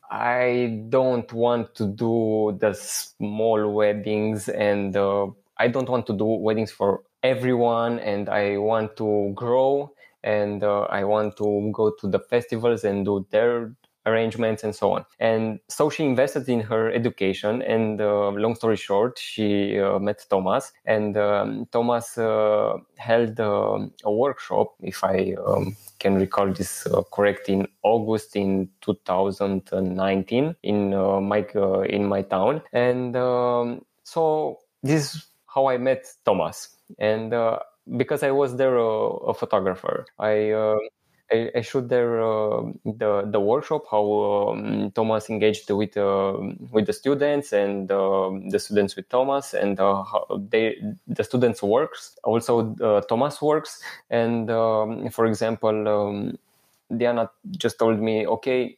I 0.10 0.82
don't 0.90 1.32
want 1.32 1.76
to 1.76 1.86
do 1.86 2.58
the 2.60 2.74
small 2.74 3.72
weddings 3.72 4.50
and 4.50 4.98
uh, 4.98 5.28
I 5.58 5.68
don't 5.68 5.90
want 5.90 6.08
to 6.08 6.14
do 6.14 6.26
weddings 6.26 6.72
for 6.72 7.04
everyone 7.22 8.00
and 8.00 8.30
I 8.30 8.58
want 8.58 8.98
to 8.98 9.32
grow 9.36 9.95
and 10.26 10.64
uh, 10.64 10.82
I 10.90 11.06
want 11.06 11.38
to 11.38 11.72
go 11.74 11.92
to 12.02 12.08
the 12.08 12.20
festivals 12.20 12.84
and 12.84 13.06
do 13.06 13.26
their 13.30 13.76
arrangements 14.06 14.64
and 14.64 14.76
so 14.76 14.92
on. 14.94 15.06
And 15.20 15.60
so 15.70 15.90
she 15.90 16.04
invested 16.04 16.48
in 16.50 16.62
her 16.62 16.92
education. 16.92 17.62
And 17.62 18.02
uh, 18.02 18.30
long 18.30 18.56
story 18.56 18.76
short, 18.76 19.18
she 19.20 19.80
uh, 19.80 20.00
met 20.00 20.26
Thomas, 20.30 20.72
and 20.86 21.18
um, 21.18 21.68
Thomas 21.72 22.18
uh, 22.18 22.78
held 22.98 23.40
um, 23.40 23.92
a 24.04 24.12
workshop, 24.12 24.76
if 24.82 25.04
I 25.04 25.36
um, 25.46 25.76
can 26.00 26.16
recall 26.16 26.52
this 26.52 26.86
uh, 26.88 27.02
correct, 27.12 27.50
in 27.50 27.68
August 27.84 28.36
in 28.36 28.70
2019 28.82 30.56
in 30.64 30.94
uh, 30.94 31.20
my 31.22 31.46
uh, 31.56 31.82
in 31.82 32.06
my 32.06 32.22
town. 32.22 32.62
And 32.74 33.16
um, 33.16 33.86
so 34.04 34.60
this 34.84 35.16
is 35.16 35.26
how 35.48 35.68
I 35.68 35.78
met 35.78 36.06
Thomas. 36.26 36.70
And 37.00 37.34
because 37.98 38.24
I 38.24 38.32
was 38.32 38.56
there 38.58 38.78
uh, 38.80 39.32
a 39.32 39.34
photographer. 39.34 40.06
I 40.20 40.52
uh, 40.52 40.78
I, 41.32 41.52
I 41.56 41.62
showed 41.62 41.90
there 41.90 42.22
uh, 42.22 42.62
the 42.86 43.28
the 43.32 43.40
workshop 43.40 43.86
how 43.90 44.54
um, 44.54 44.92
Thomas 44.92 45.30
engaged 45.30 45.70
with 45.72 45.98
uh, 45.98 46.38
with 46.72 46.86
the 46.86 46.94
students 46.94 47.52
and 47.52 47.92
uh, 47.92 48.30
the 48.50 48.60
students 48.60 48.96
with 48.96 49.10
Thomas 49.10 49.54
and 49.54 49.80
uh, 49.80 50.04
how 50.04 50.42
they 50.50 50.78
the 51.08 51.24
students 51.24 51.64
works 51.64 52.18
also 52.24 52.76
Thomas 53.10 53.42
works 53.42 53.82
and 54.12 54.52
um, 54.52 55.10
for 55.10 55.26
example 55.26 55.88
um, 55.88 56.38
Diana 56.96 57.32
just 57.58 57.80
told 57.80 58.00
me 58.00 58.28
okay 58.28 58.78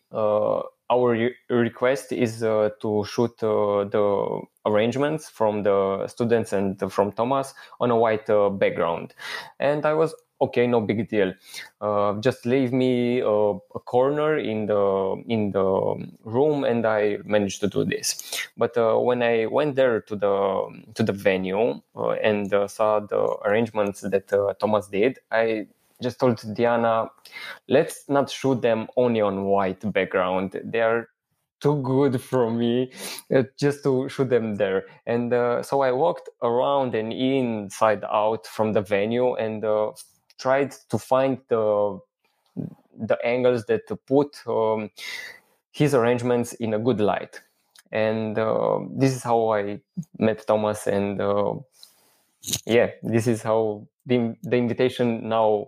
our 0.90 1.12
re- 1.12 1.36
request 1.50 2.12
is 2.12 2.44
uh, 2.44 2.70
to 2.82 3.04
shoot 3.06 3.32
uh, 3.44 3.84
the 3.86 4.42
arrangements 4.66 5.30
from 5.30 5.64
the 5.64 6.08
students 6.08 6.54
and 6.54 6.80
from 6.92 7.12
Thomas 7.12 7.54
on 7.80 7.92
a 7.92 7.96
white 7.96 8.30
uh, 8.30 8.50
background. 8.50 9.14
And 9.60 9.86
I 9.86 9.94
was 9.94 10.16
okay, 10.40 10.68
no 10.68 10.82
big 10.82 11.10
deal. 11.10 11.34
Uh, 11.82 12.14
just 12.22 12.46
leave 12.46 12.72
me 12.72 13.20
a, 13.20 13.28
a, 13.28 13.80
corner 13.86 14.38
in 14.38 14.68
the 14.68 15.24
in 15.28 15.52
the 15.52 16.08
room, 16.24 16.64
and 16.64 16.86
I 16.86 17.18
managed 17.26 17.60
to 17.62 17.68
do 17.68 17.84
this. 17.84 18.48
But 18.56 18.78
uh, 18.78 18.98
when 18.98 19.24
I 19.24 19.48
went 19.48 19.76
there 19.76 20.02
to 20.02 20.16
the 20.16 20.84
to 20.94 21.04
the 21.04 21.14
venue 21.14 21.82
uh, 21.96 22.12
and 22.12 22.50
saw 22.70 23.00
the 23.00 23.38
arrangements 23.46 24.02
that 24.02 24.28
Thomas 24.60 24.88
did, 24.88 25.20
I 25.32 25.68
just 26.02 26.20
told 26.20 26.42
Diana, 26.56 27.08
let's 27.68 28.06
not 28.08 28.30
shoot 28.30 28.62
them 28.62 28.88
only 28.98 29.22
on 29.22 29.46
white 29.46 29.92
background. 29.92 30.60
They 30.64 30.82
are 30.82 31.10
too 31.60 31.82
good 31.82 32.22
for 32.22 32.52
me 32.52 32.92
uh, 33.34 33.44
just 33.60 33.84
to 33.84 34.08
shoot 34.10 34.30
them 34.30 34.56
there. 34.56 34.86
And 35.06 35.34
uh, 35.34 35.64
so 35.64 35.82
I 35.82 35.92
walked 35.92 36.30
around 36.44 36.94
and 36.94 37.12
inside 37.12 38.04
out 38.04 38.46
from 38.46 38.74
the 38.74 38.82
venue 38.82 39.34
and 39.36 39.66
uh, 39.66 39.92
tried 40.40 40.72
to 40.90 40.98
find 40.98 41.40
the 41.50 42.00
the 43.00 43.18
angles 43.24 43.66
that 43.66 43.88
to 43.88 43.96
put 43.96 44.38
um, 44.48 44.90
his 45.72 45.94
arrangements 45.94 46.54
in 46.54 46.74
a 46.74 46.80
good 46.80 47.00
light. 47.00 47.42
And 47.92 48.38
uh, 48.38 48.80
this 48.90 49.16
is 49.16 49.24
how 49.24 49.54
I 49.54 49.80
met 50.18 50.46
Thomas. 50.48 50.88
And 50.88 51.22
uh, 51.22 51.54
yeah, 52.66 52.92
this 53.04 53.28
is 53.28 53.44
how 53.44 53.88
the, 54.06 54.36
the 54.44 54.58
invitation 54.58 55.30
now 55.30 55.68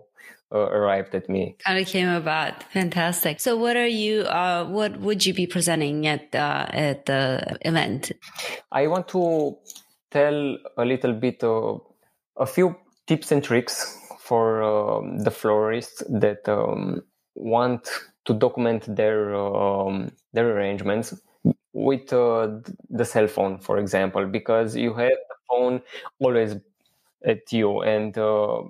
arrived 0.52 1.14
at 1.14 1.28
me. 1.28 1.56
How 1.64 1.74
it 1.74 1.86
came 1.86 2.08
about. 2.08 2.62
Fantastic. 2.72 3.40
So, 3.40 3.56
what 3.56 3.76
are 3.76 3.86
you? 3.86 4.22
Uh, 4.22 4.64
what 4.66 5.00
would 5.00 5.24
you 5.24 5.34
be 5.34 5.46
presenting 5.46 6.06
at 6.06 6.34
uh, 6.34 6.66
at 6.70 7.06
the 7.06 7.58
event? 7.62 8.12
I 8.72 8.86
want 8.86 9.08
to 9.08 9.56
tell 10.10 10.58
a 10.76 10.84
little 10.84 11.12
bit 11.12 11.42
of 11.44 11.82
a 12.36 12.46
few 12.46 12.76
tips 13.06 13.32
and 13.32 13.42
tricks 13.42 13.96
for 14.18 14.62
um, 14.62 15.18
the 15.18 15.30
florists 15.30 16.02
that 16.08 16.48
um, 16.48 17.02
want 17.34 17.88
to 18.24 18.34
document 18.34 18.84
their 18.94 19.34
um, 19.34 20.12
their 20.32 20.56
arrangements 20.56 21.14
with 21.72 22.12
uh, 22.12 22.48
the 22.90 23.04
cell 23.04 23.26
phone, 23.26 23.58
for 23.58 23.78
example, 23.78 24.26
because 24.26 24.76
you 24.76 24.92
have 24.94 25.10
the 25.10 25.36
phone 25.48 25.82
always 26.18 26.56
at 27.24 27.52
you, 27.52 27.82
and 27.82 28.16
uh, 28.18 28.62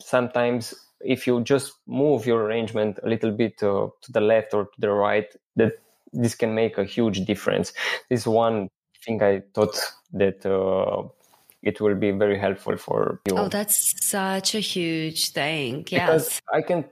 sometimes 0.00 0.74
if 1.00 1.26
you 1.26 1.42
just 1.42 1.74
move 1.86 2.26
your 2.26 2.44
arrangement 2.44 2.98
a 3.02 3.08
little 3.08 3.30
bit 3.30 3.62
uh, 3.62 3.88
to 4.02 4.12
the 4.12 4.20
left 4.20 4.54
or 4.54 4.64
to 4.64 4.80
the 4.80 4.90
right, 4.90 5.26
that 5.56 5.72
this 6.12 6.34
can 6.34 6.54
make 6.54 6.78
a 6.78 6.84
huge 6.84 7.24
difference. 7.24 7.72
This 8.08 8.20
is 8.20 8.26
one 8.26 8.68
thing 9.04 9.22
I 9.22 9.42
thought 9.54 9.78
that 10.12 10.44
uh, 10.46 11.08
it 11.62 11.80
will 11.80 11.94
be 11.94 12.10
very 12.12 12.38
helpful 12.38 12.76
for 12.76 13.20
you. 13.28 13.36
Oh, 13.36 13.48
that's 13.48 13.94
such 14.06 14.54
a 14.54 14.60
huge 14.60 15.30
thing. 15.30 15.86
Yes. 15.90 16.06
Because 16.06 16.42
I 16.52 16.62
can 16.62 16.84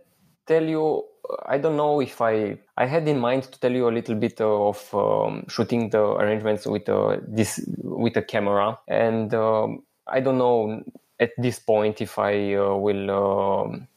tell 0.46 0.62
you 0.64 1.04
I 1.46 1.58
don't 1.58 1.76
know 1.76 2.00
if 2.00 2.20
I 2.20 2.58
I 2.76 2.86
had 2.86 3.08
in 3.08 3.18
mind 3.18 3.44
to 3.44 3.60
tell 3.60 3.72
you 3.72 3.88
a 3.88 3.94
little 3.94 4.14
bit 4.14 4.40
of 4.40 4.94
um, 4.94 5.46
shooting 5.48 5.90
the 5.90 6.02
arrangements 6.02 6.66
with 6.66 6.88
uh, 6.88 7.18
this 7.26 7.64
with 7.82 8.16
a 8.16 8.22
camera, 8.22 8.78
and 8.88 9.32
um, 9.34 9.82
I 10.06 10.20
don't 10.20 10.38
know 10.38 10.82
at 11.18 11.30
this 11.38 11.58
point 11.58 12.00
if 12.00 12.18
I 12.18 12.54
uh, 12.54 12.74
will 12.74 13.10
um, 13.10 13.88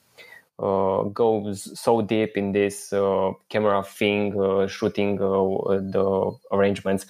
uh, 0.60 1.04
goes 1.04 1.80
so 1.80 2.02
deep 2.02 2.38
in 2.38 2.52
this 2.52 2.91
uh, 2.93 3.32
camera 3.50 3.84
thing, 3.84 4.39
uh, 4.39 4.67
shooting 4.67 5.22
uh, 5.22 5.78
the 5.80 6.36
arrangements. 6.52 7.06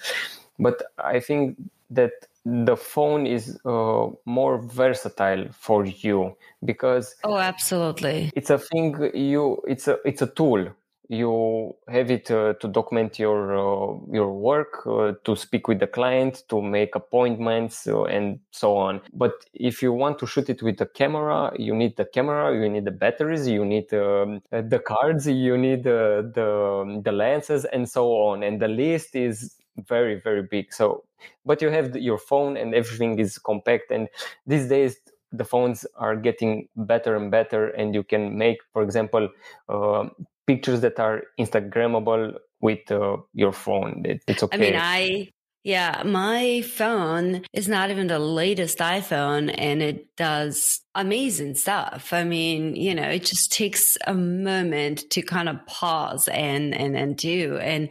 But 0.58 0.82
I 0.98 1.20
think 1.20 1.56
that 1.90 2.12
the 2.44 2.76
phone 2.76 3.26
is 3.26 3.58
uh, 3.64 4.08
more 4.24 4.58
versatile 4.58 5.46
for 5.52 5.84
you 5.84 6.36
because 6.64 7.14
oh, 7.24 7.36
absolutely, 7.36 8.32
it's 8.34 8.50
a 8.50 8.58
thing 8.58 9.10
you 9.14 9.62
it's 9.66 9.88
a 9.88 9.98
it's 10.04 10.22
a 10.22 10.26
tool 10.26 10.68
you 11.08 11.74
have 11.88 12.10
it 12.10 12.30
uh, 12.30 12.52
to 12.60 12.68
document 12.68 13.18
your 13.18 13.56
uh, 13.56 13.98
your 14.12 14.32
work 14.32 14.86
uh, 14.86 15.12
to 15.24 15.34
speak 15.36 15.66
with 15.66 15.80
the 15.80 15.86
client 15.86 16.42
to 16.48 16.60
make 16.60 16.94
appointments 16.94 17.86
uh, 17.86 18.04
and 18.04 18.38
so 18.50 18.76
on. 18.76 19.00
But 19.14 19.32
if 19.54 19.82
you 19.82 19.92
want 19.92 20.18
to 20.18 20.26
shoot 20.26 20.50
it 20.50 20.62
with 20.62 20.80
a 20.82 20.86
camera 20.86 21.52
you 21.58 21.74
need 21.74 21.96
the 21.96 22.04
camera 22.04 22.54
you 22.54 22.68
need 22.68 22.84
the 22.84 22.90
batteries 22.90 23.48
you 23.48 23.64
need 23.64 23.92
um, 23.94 24.42
the 24.50 24.82
cards 24.86 25.26
you 25.26 25.56
need 25.56 25.86
uh, 25.86 26.22
the 26.34 27.00
the 27.02 27.12
lenses 27.12 27.64
and 27.64 27.88
so 27.88 28.12
on. 28.12 28.42
And 28.42 28.60
the 28.60 28.68
list 28.68 29.16
is 29.16 29.56
very 29.88 30.20
very 30.20 30.42
big. 30.42 30.74
So 30.74 31.04
but 31.46 31.62
you 31.62 31.70
have 31.70 31.96
your 31.96 32.18
phone 32.18 32.58
and 32.58 32.74
everything 32.74 33.18
is 33.18 33.38
compact 33.38 33.90
and 33.90 34.08
these 34.46 34.68
days 34.68 34.96
the 35.32 35.44
phones 35.44 35.86
are 35.96 36.16
getting 36.16 36.68
better 36.76 37.16
and 37.16 37.30
better 37.30 37.68
and 37.68 37.94
you 37.94 38.02
can 38.02 38.36
make 38.36 38.58
for 38.72 38.82
example 38.82 39.28
uh, 39.68 40.08
pictures 40.48 40.80
that 40.80 40.98
are 40.98 41.22
instagrammable 41.38 42.22
with 42.60 42.90
uh, 42.90 43.16
your 43.34 43.52
phone 43.52 44.02
it, 44.04 44.18
it's 44.26 44.42
okay 44.42 44.56
i 44.56 44.60
mean 44.60 44.76
i 44.76 45.28
yeah, 45.68 46.02
my 46.02 46.62
phone 46.62 47.44
is 47.52 47.68
not 47.68 47.90
even 47.90 48.06
the 48.06 48.18
latest 48.18 48.78
iPhone 48.78 49.54
and 49.58 49.82
it 49.82 50.16
does 50.16 50.80
amazing 50.94 51.56
stuff. 51.56 52.12
I 52.12 52.24
mean, 52.24 52.74
you 52.74 52.94
know, 52.94 53.08
it 53.08 53.24
just 53.24 53.52
takes 53.52 53.98
a 54.06 54.14
moment 54.14 55.10
to 55.10 55.20
kind 55.20 55.48
of 55.48 55.66
pause 55.66 56.28
and, 56.28 56.74
and, 56.74 56.96
and 56.96 57.16
do. 57.16 57.58
And 57.58 57.90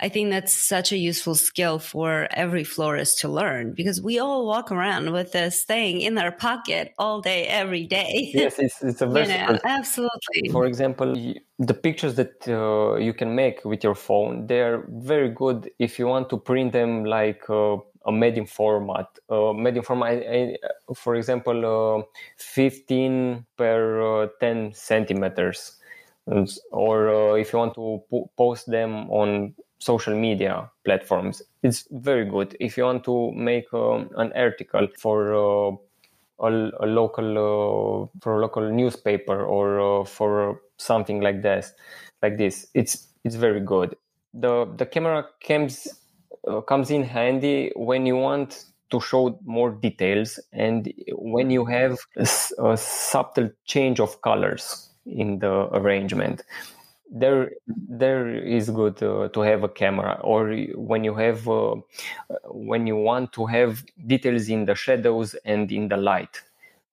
I 0.00 0.08
think 0.08 0.30
that's 0.30 0.54
such 0.54 0.92
a 0.92 0.96
useful 0.96 1.34
skill 1.34 1.78
for 1.78 2.28
every 2.30 2.64
florist 2.64 3.18
to 3.20 3.28
learn 3.28 3.74
because 3.76 4.00
we 4.00 4.18
all 4.18 4.46
walk 4.46 4.72
around 4.72 5.12
with 5.12 5.32
this 5.32 5.64
thing 5.64 6.00
in 6.00 6.16
our 6.18 6.32
pocket 6.32 6.94
all 6.98 7.20
day, 7.20 7.46
every 7.46 7.86
day. 7.86 8.30
Yes, 8.32 8.58
it's, 8.58 8.82
it's 8.82 9.02
a 9.02 9.06
very, 9.06 9.28
you 9.32 9.38
know, 9.38 9.58
absolutely. 9.64 10.48
For 10.50 10.66
example, 10.66 11.34
the 11.58 11.74
pictures 11.74 12.14
that 12.14 12.46
uh, 12.46 12.96
you 12.96 13.12
can 13.12 13.34
make 13.34 13.64
with 13.64 13.82
your 13.82 13.94
phone, 13.94 14.46
they're 14.46 14.84
very 14.88 15.28
good 15.28 15.70
if 15.78 15.98
you 15.98 16.06
want 16.06 16.30
to 16.30 16.38
print 16.38 16.72
them 16.72 17.04
like 17.04 17.42
uh, 17.50 17.76
a 18.06 18.12
medium 18.12 18.46
format. 18.46 19.06
Uh, 19.28 19.52
medium 19.52 19.84
format, 19.84 20.22
for 20.94 21.16
example, 21.16 21.98
uh, 21.98 22.02
15 22.36 23.44
per 23.56 24.22
uh, 24.24 24.28
10 24.40 24.72
centimeters. 24.72 25.76
Or 26.70 27.08
uh, 27.08 27.34
if 27.34 27.52
you 27.52 27.58
want 27.58 27.74
to 27.74 28.02
po- 28.10 28.30
post 28.36 28.70
them 28.70 29.10
on 29.10 29.54
social 29.78 30.14
media 30.14 30.70
platforms, 30.84 31.42
it's 31.62 31.88
very 31.90 32.24
good. 32.24 32.56
If 32.60 32.76
you 32.76 32.84
want 32.84 33.02
to 33.04 33.32
make 33.32 33.66
an 33.72 34.32
article 34.36 34.86
for 34.98 35.32
a, 35.32 35.76
a, 36.40 36.86
local 36.86 38.10
for 38.20 38.36
a 38.36 38.40
local 38.40 38.70
newspaper 38.70 39.42
or 39.42 40.04
for 40.04 40.60
something 40.78 41.20
like 41.20 41.42
this, 41.42 41.72
like 42.22 42.38
this, 42.38 42.66
it's 42.74 43.08
it's 43.24 43.36
very 43.36 43.60
good. 43.60 43.96
The 44.34 44.66
the 44.76 44.86
camera 44.86 45.26
comes 45.46 45.88
uh, 46.46 46.60
comes 46.62 46.90
in 46.90 47.02
handy 47.04 47.72
when 47.76 48.06
you 48.06 48.16
want 48.16 48.64
to 48.90 49.00
show 49.00 49.38
more 49.44 49.70
details 49.70 50.40
and 50.52 50.92
when 51.12 51.50
you 51.50 51.64
have 51.66 51.98
a, 52.16 52.26
a 52.64 52.76
subtle 52.76 53.50
change 53.66 54.00
of 54.00 54.20
colors 54.22 54.90
in 55.06 55.38
the 55.40 55.68
arrangement. 55.76 56.42
There 57.10 57.52
there 57.66 58.28
is 58.34 58.68
good 58.70 59.02
uh, 59.02 59.28
to 59.28 59.40
have 59.40 59.62
a 59.64 59.68
camera 59.68 60.20
or 60.22 60.54
when 60.74 61.04
you 61.04 61.14
have 61.14 61.48
uh, 61.48 61.76
when 62.44 62.86
you 62.86 62.96
want 62.96 63.32
to 63.34 63.46
have 63.46 63.84
details 64.06 64.48
in 64.48 64.66
the 64.66 64.74
shadows 64.74 65.34
and 65.44 65.72
in 65.72 65.88
the 65.88 65.96
light. 65.96 66.42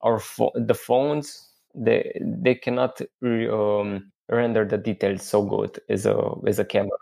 Or 0.01 0.19
fo- 0.19 0.51
the 0.55 0.75
phones 0.75 1.49
they 1.75 2.19
they 2.21 2.55
cannot 2.55 3.01
um, 3.23 4.11
render 4.29 4.65
the 4.65 4.77
details 4.77 5.23
so 5.23 5.43
good 5.43 5.79
as 5.89 6.05
a 6.05 6.31
as 6.47 6.59
a 6.59 6.65
camera. 6.65 6.97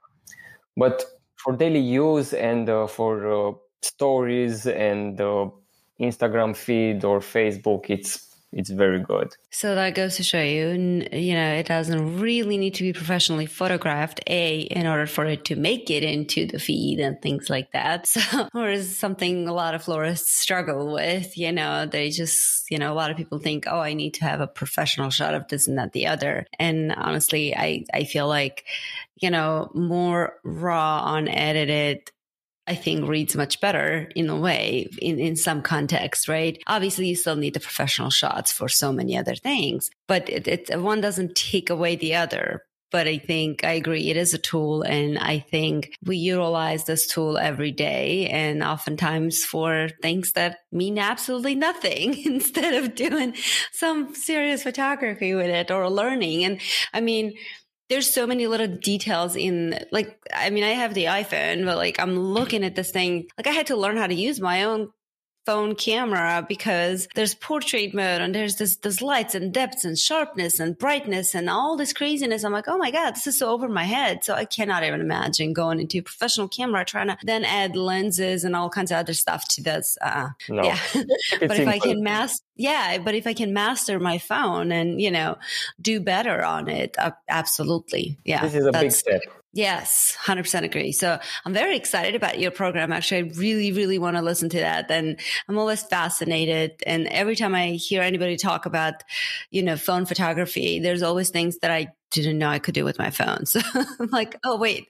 But 0.75 1.03
for 1.36 1.55
daily 1.55 1.79
use 1.79 2.33
and 2.33 2.69
uh, 2.69 2.88
for 2.88 3.49
uh, 3.49 3.51
stories 3.81 4.65
and 4.65 5.19
uh, 5.19 5.49
Instagram 5.99 6.55
feed 6.55 7.03
or 7.03 7.19
Facebook, 7.19 7.89
it's 7.89 8.32
it's 8.53 8.69
very 8.69 8.99
good. 8.99 9.35
So 9.49 9.75
that 9.75 9.95
goes 9.95 10.17
to 10.17 10.23
show 10.23 10.41
you, 10.41 11.07
you 11.11 11.33
know, 11.33 11.53
it 11.53 11.65
doesn't 11.65 12.19
really 12.19 12.57
need 12.57 12.75
to 12.75 12.83
be 12.83 12.93
professionally 12.93 13.45
photographed, 13.45 14.21
A, 14.27 14.61
in 14.61 14.87
order 14.87 15.05
for 15.05 15.25
it 15.25 15.45
to 15.45 15.55
make 15.55 15.89
it 15.89 16.03
into 16.03 16.45
the 16.45 16.59
feed 16.59 16.99
and 16.99 17.21
things 17.21 17.49
like 17.49 17.71
that. 17.71 18.07
So, 18.13 18.47
or 18.53 18.69
is 18.69 18.97
something 18.97 19.47
a 19.47 19.53
lot 19.53 19.73
of 19.73 19.83
florists 19.83 20.39
struggle 20.39 20.93
with, 20.93 21.35
you 21.35 21.51
know, 21.51 21.87
they 21.87 22.09
just, 22.11 22.69
you 22.69 22.77
know, 22.77 22.93
a 22.93 22.95
lot 22.95 23.09
of 23.09 23.17
people 23.17 23.39
think, 23.39 23.65
oh, 23.67 23.79
I 23.79 23.93
need 23.93 24.13
to 24.15 24.25
have 24.25 24.39
a 24.39 24.47
professional 24.47 25.09
shot 25.09 25.33
of 25.33 25.47
this 25.47 25.67
and 25.67 25.79
that, 25.79 25.93
the 25.93 26.07
other. 26.07 26.45
And 26.59 26.93
honestly, 26.93 27.55
I, 27.55 27.85
I 27.91 28.03
feel 28.03 28.27
like, 28.27 28.65
you 29.19 29.31
know, 29.31 29.71
more 29.73 30.35
raw, 30.43 31.15
unedited 31.15 32.11
I 32.65 32.76
think 32.76 33.08
reads 33.08 33.36
much 33.36 33.60
better 33.60 34.10
in 34.15 34.30
a 34.30 34.39
way 34.39 34.88
in, 35.02 35.19
in 35.19 35.36
some 35.36 35.62
context, 35.62 36.28
right? 36.28 36.62
Obviously, 36.67 37.08
you 37.08 37.15
still 37.15 37.36
need 37.36 37.54
the 37.54 37.60
professional 37.60 38.10
shots 38.10 38.52
for 38.52 38.69
so 38.69 38.93
many 38.93 39.17
other 39.17 39.36
things, 39.36 39.89
but 40.08 40.30
it, 40.30 40.47
it, 40.47 40.80
one 40.82 41.02
doesn't 41.02 41.36
take 41.36 41.69
away 41.69 41.95
the 41.95 42.15
other. 42.15 42.63
But 42.89 43.08
I 43.08 43.17
think 43.17 43.63
I 43.63 43.71
agree, 43.71 44.12
it 44.12 44.17
is 44.17 44.36
a 44.36 44.38
tool. 44.38 44.84
And 44.84 45.17
I 45.17 45.39
think 45.39 45.97
we 46.06 46.17
utilize 46.17 46.86
this 46.86 47.08
tool 47.08 47.39
every 47.39 47.71
day 47.71 48.28
and 48.28 48.63
oftentimes 48.63 49.43
for 49.43 49.89
things 50.04 50.34
that 50.34 50.60
mean 50.71 50.99
absolutely 50.99 51.56
nothing 51.56 52.15
instead 52.26 52.76
of 52.76 52.93
doing 52.93 53.34
some 53.71 54.13
serious 54.13 54.62
photography 54.62 55.34
with 55.34 55.47
it 55.47 55.71
or 55.71 55.89
learning. 55.89 56.45
And 56.45 56.62
I 56.93 57.02
mean, 57.02 57.34
there's 57.89 58.11
so 58.11 58.25
many 58.25 58.47
little 58.47 58.67
details 58.67 59.35
in 59.35 59.79
like 59.91 60.17
I 60.33 60.49
mean 60.49 60.63
I 60.63 60.69
have 60.69 60.93
the 60.93 61.05
iPhone, 61.05 61.65
but 61.65 61.77
like 61.77 61.99
I'm 61.99 62.17
looking 62.17 62.63
at 62.63 62.75
this 62.75 62.91
thing. 62.91 63.27
Like 63.37 63.47
I 63.47 63.51
had 63.51 63.67
to 63.67 63.75
learn 63.75 63.97
how 63.97 64.07
to 64.07 64.13
use 64.15 64.39
my 64.39 64.63
own 64.63 64.89
phone 65.45 65.75
camera 65.75 66.45
because 66.47 67.08
there's 67.15 67.36
portrait 67.36 67.93
mode 67.93 68.21
and 68.21 68.34
there's 68.34 68.56
this 68.56 68.77
this 68.77 69.01
lights 69.01 69.36
and 69.36 69.53
depths 69.53 69.86
and 69.86 69.97
sharpness 69.97 70.60
and 70.60 70.77
brightness 70.77 71.36
and 71.36 71.49
all 71.49 71.75
this 71.77 71.93
craziness. 71.93 72.43
I'm 72.43 72.53
like, 72.53 72.67
oh 72.67 72.77
my 72.77 72.91
god, 72.91 73.15
this 73.15 73.27
is 73.27 73.39
so 73.39 73.49
over 73.49 73.67
my 73.67 73.84
head. 73.84 74.23
So 74.23 74.34
I 74.34 74.45
cannot 74.45 74.84
even 74.84 75.01
imagine 75.01 75.53
going 75.53 75.79
into 75.79 75.99
a 75.99 76.01
professional 76.01 76.47
camera 76.47 76.86
trying 76.86 77.08
to 77.08 77.17
then 77.23 77.43
add 77.45 77.75
lenses 77.75 78.43
and 78.43 78.56
all 78.56 78.69
kinds 78.69 78.91
of 78.91 78.97
other 78.97 79.13
stuff 79.13 79.47
to 79.49 79.63
this. 79.63 79.97
Uh, 80.01 80.29
no. 80.49 80.63
Yeah, 80.63 80.79
but 81.39 81.60
if 81.60 81.67
I 81.67 81.79
can 81.79 82.03
master, 82.03 82.43
yeah, 82.56 82.97
but 82.99 83.15
if 83.15 83.27
I 83.27 83.34
can 83.34 83.53
master 83.53 83.99
my 83.99 84.17
phone 84.17 84.71
and 84.71 85.01
you 85.01 85.12
know 85.12 85.38
do 85.82 85.99
better 85.99 86.43
on 86.43 86.69
it, 86.69 86.95
uh, 86.97 87.12
absolutely, 87.27 88.17
yeah. 88.23 88.41
This 88.41 88.56
is 88.56 88.65
a 88.65 88.71
big 88.71 88.91
step. 88.91 89.21
Yes, 89.55 90.17
100% 90.19 90.63
agree. 90.63 90.91
So 90.91 91.19
I'm 91.45 91.53
very 91.53 91.77
excited 91.77 92.15
about 92.15 92.39
your 92.39 92.49
program. 92.49 92.91
Actually, 92.91 93.17
I 93.17 93.31
really, 93.35 93.71
really 93.71 93.99
want 93.99 94.17
to 94.17 94.23
listen 94.23 94.49
to 94.49 94.57
that. 94.57 94.89
And 94.89 95.19
I'm 95.47 95.59
always 95.59 95.83
fascinated. 95.83 96.81
And 96.87 97.07
every 97.07 97.35
time 97.35 97.53
I 97.53 97.73
hear 97.73 98.01
anybody 98.01 98.35
talk 98.35 98.65
about, 98.65 98.95
you 99.51 99.61
know, 99.61 99.77
phone 99.77 100.07
photography, 100.07 100.79
there's 100.79 101.03
always 101.03 101.29
things 101.29 101.59
that 101.59 101.69
I 101.69 101.93
didn't 102.09 102.39
know 102.39 102.49
I 102.49 102.57
could 102.57 102.73
do 102.73 102.83
with 102.83 102.97
my 102.97 103.11
phone. 103.11 103.45
So 103.45 103.61
I'm 103.99 104.09
like, 104.11 104.39
oh, 104.43 104.57
wait, 104.57 104.87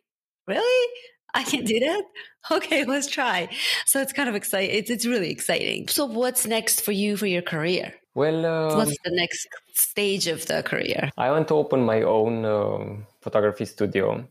really? 0.47 0.89
I 1.34 1.43
can 1.43 1.65
do 1.65 1.80
that? 1.82 2.04
Okay, 2.52 2.86
let's 2.86 3.08
try. 3.08 3.49
So 3.86 4.02
it's 4.02 4.13
kind 4.13 4.30
of 4.30 4.36
exciting. 4.36 4.76
It's, 4.76 4.89
it's 4.89 5.06
really 5.06 5.30
exciting. 5.32 5.89
So 5.89 6.06
what's 6.06 6.45
next 6.45 6.82
for 6.82 6.93
you 6.93 7.17
for 7.17 7.26
your 7.26 7.41
career? 7.41 7.93
Well, 8.15 8.45
um, 8.45 8.78
what's 8.78 8.95
the 9.04 9.12
next 9.12 9.47
stage 9.73 10.28
of 10.28 10.45
the 10.45 10.63
career? 10.63 11.10
I 11.17 11.32
want 11.32 11.47
to 11.49 11.56
open 11.56 11.82
my 11.82 12.04
own 12.04 12.45
um, 12.45 13.08
photography 13.24 13.66
studio 13.66 14.26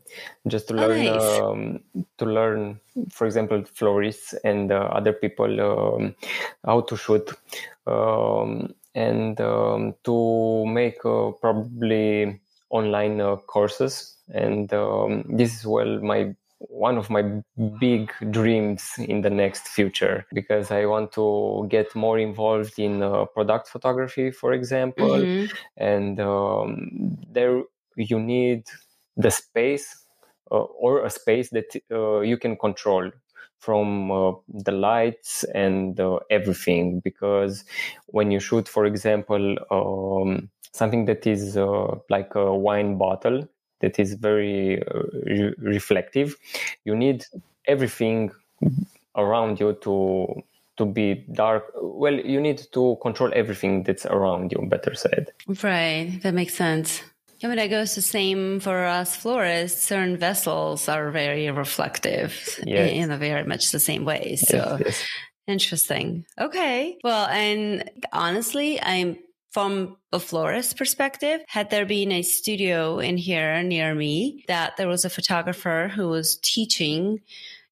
just 0.47 0.67
to 0.67 0.73
learn 0.73 1.07
oh, 1.07 1.13
nice. 1.13 1.39
um, 1.39 1.79
to 2.17 2.25
learn 2.25 2.79
for 3.09 3.25
example 3.25 3.63
florists 3.65 4.33
and 4.43 4.71
uh, 4.71 4.89
other 4.97 5.13
people 5.13 5.61
um, 5.61 6.15
how 6.65 6.81
to 6.81 6.95
shoot 6.95 7.31
um, 7.87 8.73
and 8.95 9.41
um, 9.41 9.95
to 10.03 10.65
make 10.67 11.03
uh, 11.05 11.31
probably 11.41 12.39
online 12.69 13.19
uh, 13.19 13.35
courses 13.35 14.17
and 14.33 14.73
um, 14.73 15.23
this 15.27 15.59
is 15.59 15.65
well 15.65 15.99
my 15.99 16.33
one 16.69 16.97
of 16.97 17.09
my 17.09 17.23
big 17.79 18.11
dreams 18.31 18.91
in 18.97 19.21
the 19.21 19.29
next 19.29 19.67
future 19.67 20.25
because 20.33 20.71
I 20.71 20.85
want 20.85 21.11
to 21.13 21.67
get 21.69 21.93
more 21.95 22.19
involved 22.19 22.79
in 22.79 23.03
uh, 23.03 23.25
product 23.25 23.67
photography, 23.67 24.31
for 24.31 24.53
example. 24.53 25.09
Mm-hmm. 25.09 25.55
And 25.77 26.19
um, 26.19 27.17
there 27.29 27.63
you 27.95 28.19
need 28.19 28.63
the 29.17 29.31
space 29.31 30.03
uh, 30.51 30.55
or 30.57 31.05
a 31.05 31.09
space 31.09 31.49
that 31.49 31.75
uh, 31.91 32.19
you 32.19 32.37
can 32.37 32.55
control 32.57 33.11
from 33.59 34.11
uh, 34.11 34.33
the 34.49 34.71
lights 34.71 35.45
and 35.55 35.99
uh, 35.99 36.19
everything. 36.29 36.99
Because 36.99 37.63
when 38.07 38.29
you 38.29 38.39
shoot 38.39 38.67
for 38.67 38.85
example 38.85 39.57
um, 39.71 40.49
something 40.73 41.05
that 41.05 41.25
is 41.25 41.55
uh, 41.57 41.95
like 42.09 42.35
a 42.35 42.53
wine 42.53 42.97
bottle 42.97 43.47
that 43.79 43.99
is 43.99 44.13
very 44.15 44.81
uh, 44.81 45.03
re- 45.25 45.55
reflective 45.57 46.35
you 46.85 46.95
need 46.95 47.25
everything 47.67 48.31
around 49.15 49.59
you 49.59 49.73
to 49.81 50.43
to 50.75 50.85
be 50.85 51.23
dark. 51.33 51.71
Well 51.75 52.15
you 52.15 52.41
need 52.41 52.61
to 52.73 52.97
control 53.01 53.31
everything 53.33 53.83
that's 53.83 54.05
around 54.05 54.51
you 54.51 54.67
better 54.67 54.95
said. 54.95 55.31
Right. 55.61 56.19
That 56.23 56.33
makes 56.33 56.55
sense 56.55 57.03
I 57.43 57.47
mean, 57.47 57.59
I 57.59 57.67
goes 57.67 57.95
the 57.95 58.01
same 58.01 58.61
for 58.61 58.85
us 58.85 59.15
florists. 59.15 59.83
Certain 59.83 60.15
vessels 60.15 60.87
are 60.87 61.11
very 61.11 61.51
reflective 61.51 62.59
yes. 62.65 62.91
in, 62.91 63.03
in, 63.03 63.11
a 63.11 63.17
very 63.17 63.43
much 63.43 63.71
the 63.71 63.79
same 63.79 64.05
way. 64.05 64.37
So 64.37 64.55
yes, 64.55 64.81
yes. 64.85 65.05
interesting. 65.45 66.25
Okay. 66.39 66.97
Well, 67.03 67.27
and 67.27 67.89
honestly, 68.13 68.81
I'm 68.81 69.17
from 69.53 69.97
a 70.11 70.19
florist 70.19 70.77
perspective, 70.77 71.41
had 71.47 71.69
there 71.69 71.85
been 71.85 72.11
a 72.11 72.23
studio 72.23 72.97
in 72.97 73.17
here 73.17 73.61
near 73.61 73.93
me 73.93 74.43
that 74.47 74.77
there 74.77 74.87
was 74.87 75.05
a 75.05 75.11
photographer 75.11 75.91
who 75.95 76.09
was 76.09 76.37
teaching 76.37 77.19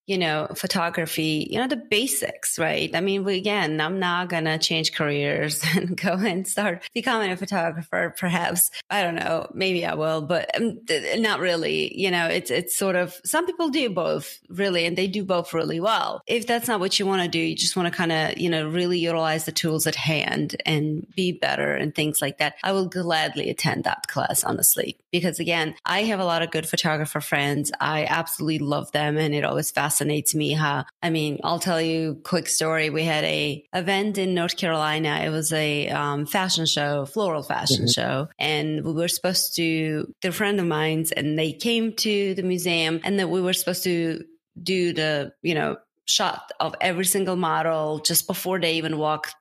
you 0.08 0.18
know, 0.18 0.48
photography, 0.56 1.48
you 1.50 1.60
know, 1.60 1.68
the 1.68 1.78
basics, 1.78 2.58
right? 2.58 2.94
I 2.96 3.02
mean, 3.02 3.28
again, 3.28 3.80
I'm 3.80 4.00
not 4.00 4.30
going 4.30 4.46
to 4.46 4.58
change 4.58 4.94
careers 4.94 5.64
and 5.76 5.96
go 5.96 6.14
and 6.14 6.48
start 6.48 6.84
becoming 6.94 7.32
a 7.32 7.38
photographer. 7.38 8.14
Perhaps, 8.18 8.72
I 8.90 9.04
don't 9.04 9.16
know, 9.16 9.50
maybe 9.54 9.86
I 9.86 9.94
will, 9.94 10.22
but 10.22 10.50
um, 10.60 10.80
not 11.18 11.40
really. 11.40 11.98
You 12.00 12.12
know, 12.12 12.28
it's, 12.28 12.52
it's 12.52 12.76
sort 12.76 12.96
of, 12.96 13.20
some 13.24 13.46
people 13.46 13.70
do 13.70 13.90
both 13.90 14.40
really, 14.50 14.86
and 14.86 14.98
they 14.98 15.08
do 15.08 15.24
both 15.24 15.54
really 15.54 15.80
well. 15.80 16.22
If 16.28 16.48
that's 16.48 16.68
not 16.68 16.80
what 16.80 17.00
you 17.00 17.06
want 17.06 17.22
to 17.22 17.28
do, 17.28 17.40
you 17.40 17.56
just 17.56 17.76
want 17.76 17.88
to 17.88 17.96
kind 17.96 18.12
of, 18.12 18.38
you 18.38 18.50
know, 18.50 18.68
really 18.68 19.00
utilize 19.00 19.46
the 19.46 19.52
tools 19.52 19.88
at 19.88 19.96
hand 19.96 20.56
and 20.66 21.06
be 21.16 21.32
better 21.32 21.74
and 21.74 21.94
things 21.94 22.22
like 22.22 22.40
that. 22.40 22.56
I 22.64 22.72
will 22.72 22.88
gladly 22.88 23.50
attend 23.50 23.84
that 23.84 24.08
class, 24.08 24.44
honestly, 24.44 24.98
because 25.12 25.39
again, 25.39 25.76
I 25.86 26.04
have 26.04 26.19
a 26.19 26.26
lot 26.26 26.41
of 26.41 26.52
good 26.52 26.67
photographer 26.67 27.21
friends. 27.21 27.71
I 27.80 28.06
absolutely 28.06 28.60
love 28.60 28.91
them 28.91 29.17
and 29.17 29.34
it 29.34 29.43
always 29.43 29.71
fascinates 29.71 30.34
me 30.34 30.54
how, 30.54 30.86
I 31.02 31.10
mean, 31.10 31.39
I'll 31.43 31.60
tell 31.60 31.82
you 31.82 32.12
a 32.12 32.15
quick 32.15 32.47
story. 32.47 32.89
We 32.89 33.04
had 33.04 33.24
a 33.24 33.63
event 33.74 34.17
in 34.17 34.34
North 34.34 34.58
Carolina. 34.58 35.21
It 35.24 35.30
was 35.30 35.52
a 35.54 35.89
um, 35.89 36.26
fashion 36.26 36.65
show, 36.65 37.06
floral 37.06 37.43
fashion 37.43 37.86
mm-hmm. 37.86 38.02
show. 38.02 38.28
And 38.39 38.84
we 38.84 38.93
were 38.93 39.08
supposed 39.08 39.56
to, 39.56 40.13
they're 40.21 40.32
a 40.32 40.34
friend 40.34 40.60
of 40.60 40.65
mine's 40.65 41.12
and 41.12 41.38
they 41.38 41.54
came 41.54 41.93
to 41.97 42.34
the 42.36 42.43
museum 42.43 43.02
and 43.04 43.19
that 43.19 43.30
we 43.30 43.41
were 43.41 43.54
supposed 43.54 43.84
to 43.84 44.24
do 44.62 44.93
the, 44.93 45.34
you 45.41 45.56
know, 45.56 45.78
shot 46.06 46.52
of 46.60 46.76
every 46.82 47.06
single 47.06 47.36
model 47.36 48.00
just 48.00 48.28
before 48.28 48.60
they 48.60 48.74
even 48.74 48.97
walk 48.97 49.32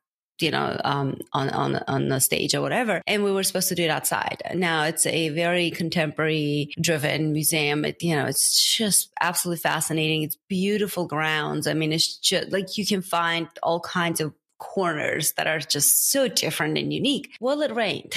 you 0.42 0.50
know, 0.50 0.80
um, 0.84 1.18
on, 1.32 1.50
on, 1.50 1.76
on 1.86 2.08
the 2.08 2.20
stage 2.20 2.54
or 2.54 2.60
whatever. 2.60 3.02
And 3.06 3.24
we 3.24 3.32
were 3.32 3.42
supposed 3.42 3.68
to 3.68 3.74
do 3.74 3.84
it 3.84 3.90
outside. 3.90 4.42
Now 4.54 4.84
it's 4.84 5.06
a 5.06 5.30
very 5.30 5.70
contemporary 5.70 6.72
driven 6.80 7.32
museum. 7.32 7.84
It, 7.84 8.02
you 8.02 8.14
know, 8.14 8.26
it's 8.26 8.76
just 8.76 9.10
absolutely 9.20 9.60
fascinating. 9.60 10.22
It's 10.22 10.36
beautiful 10.48 11.06
grounds. 11.06 11.66
I 11.66 11.74
mean, 11.74 11.92
it's 11.92 12.16
just 12.16 12.52
like 12.52 12.78
you 12.78 12.86
can 12.86 13.02
find 13.02 13.48
all 13.62 13.80
kinds 13.80 14.20
of 14.20 14.32
corners 14.58 15.32
that 15.32 15.46
are 15.46 15.58
just 15.58 16.10
so 16.10 16.28
different 16.28 16.78
and 16.78 16.92
unique. 16.92 17.30
Well, 17.40 17.62
it 17.62 17.74
rained. 17.74 18.12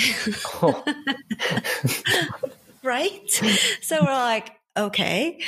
Oh. 0.61 0.83
right? 2.83 3.29
So 3.81 3.99
we're 4.01 4.11
like, 4.11 4.51
okay, 4.77 5.39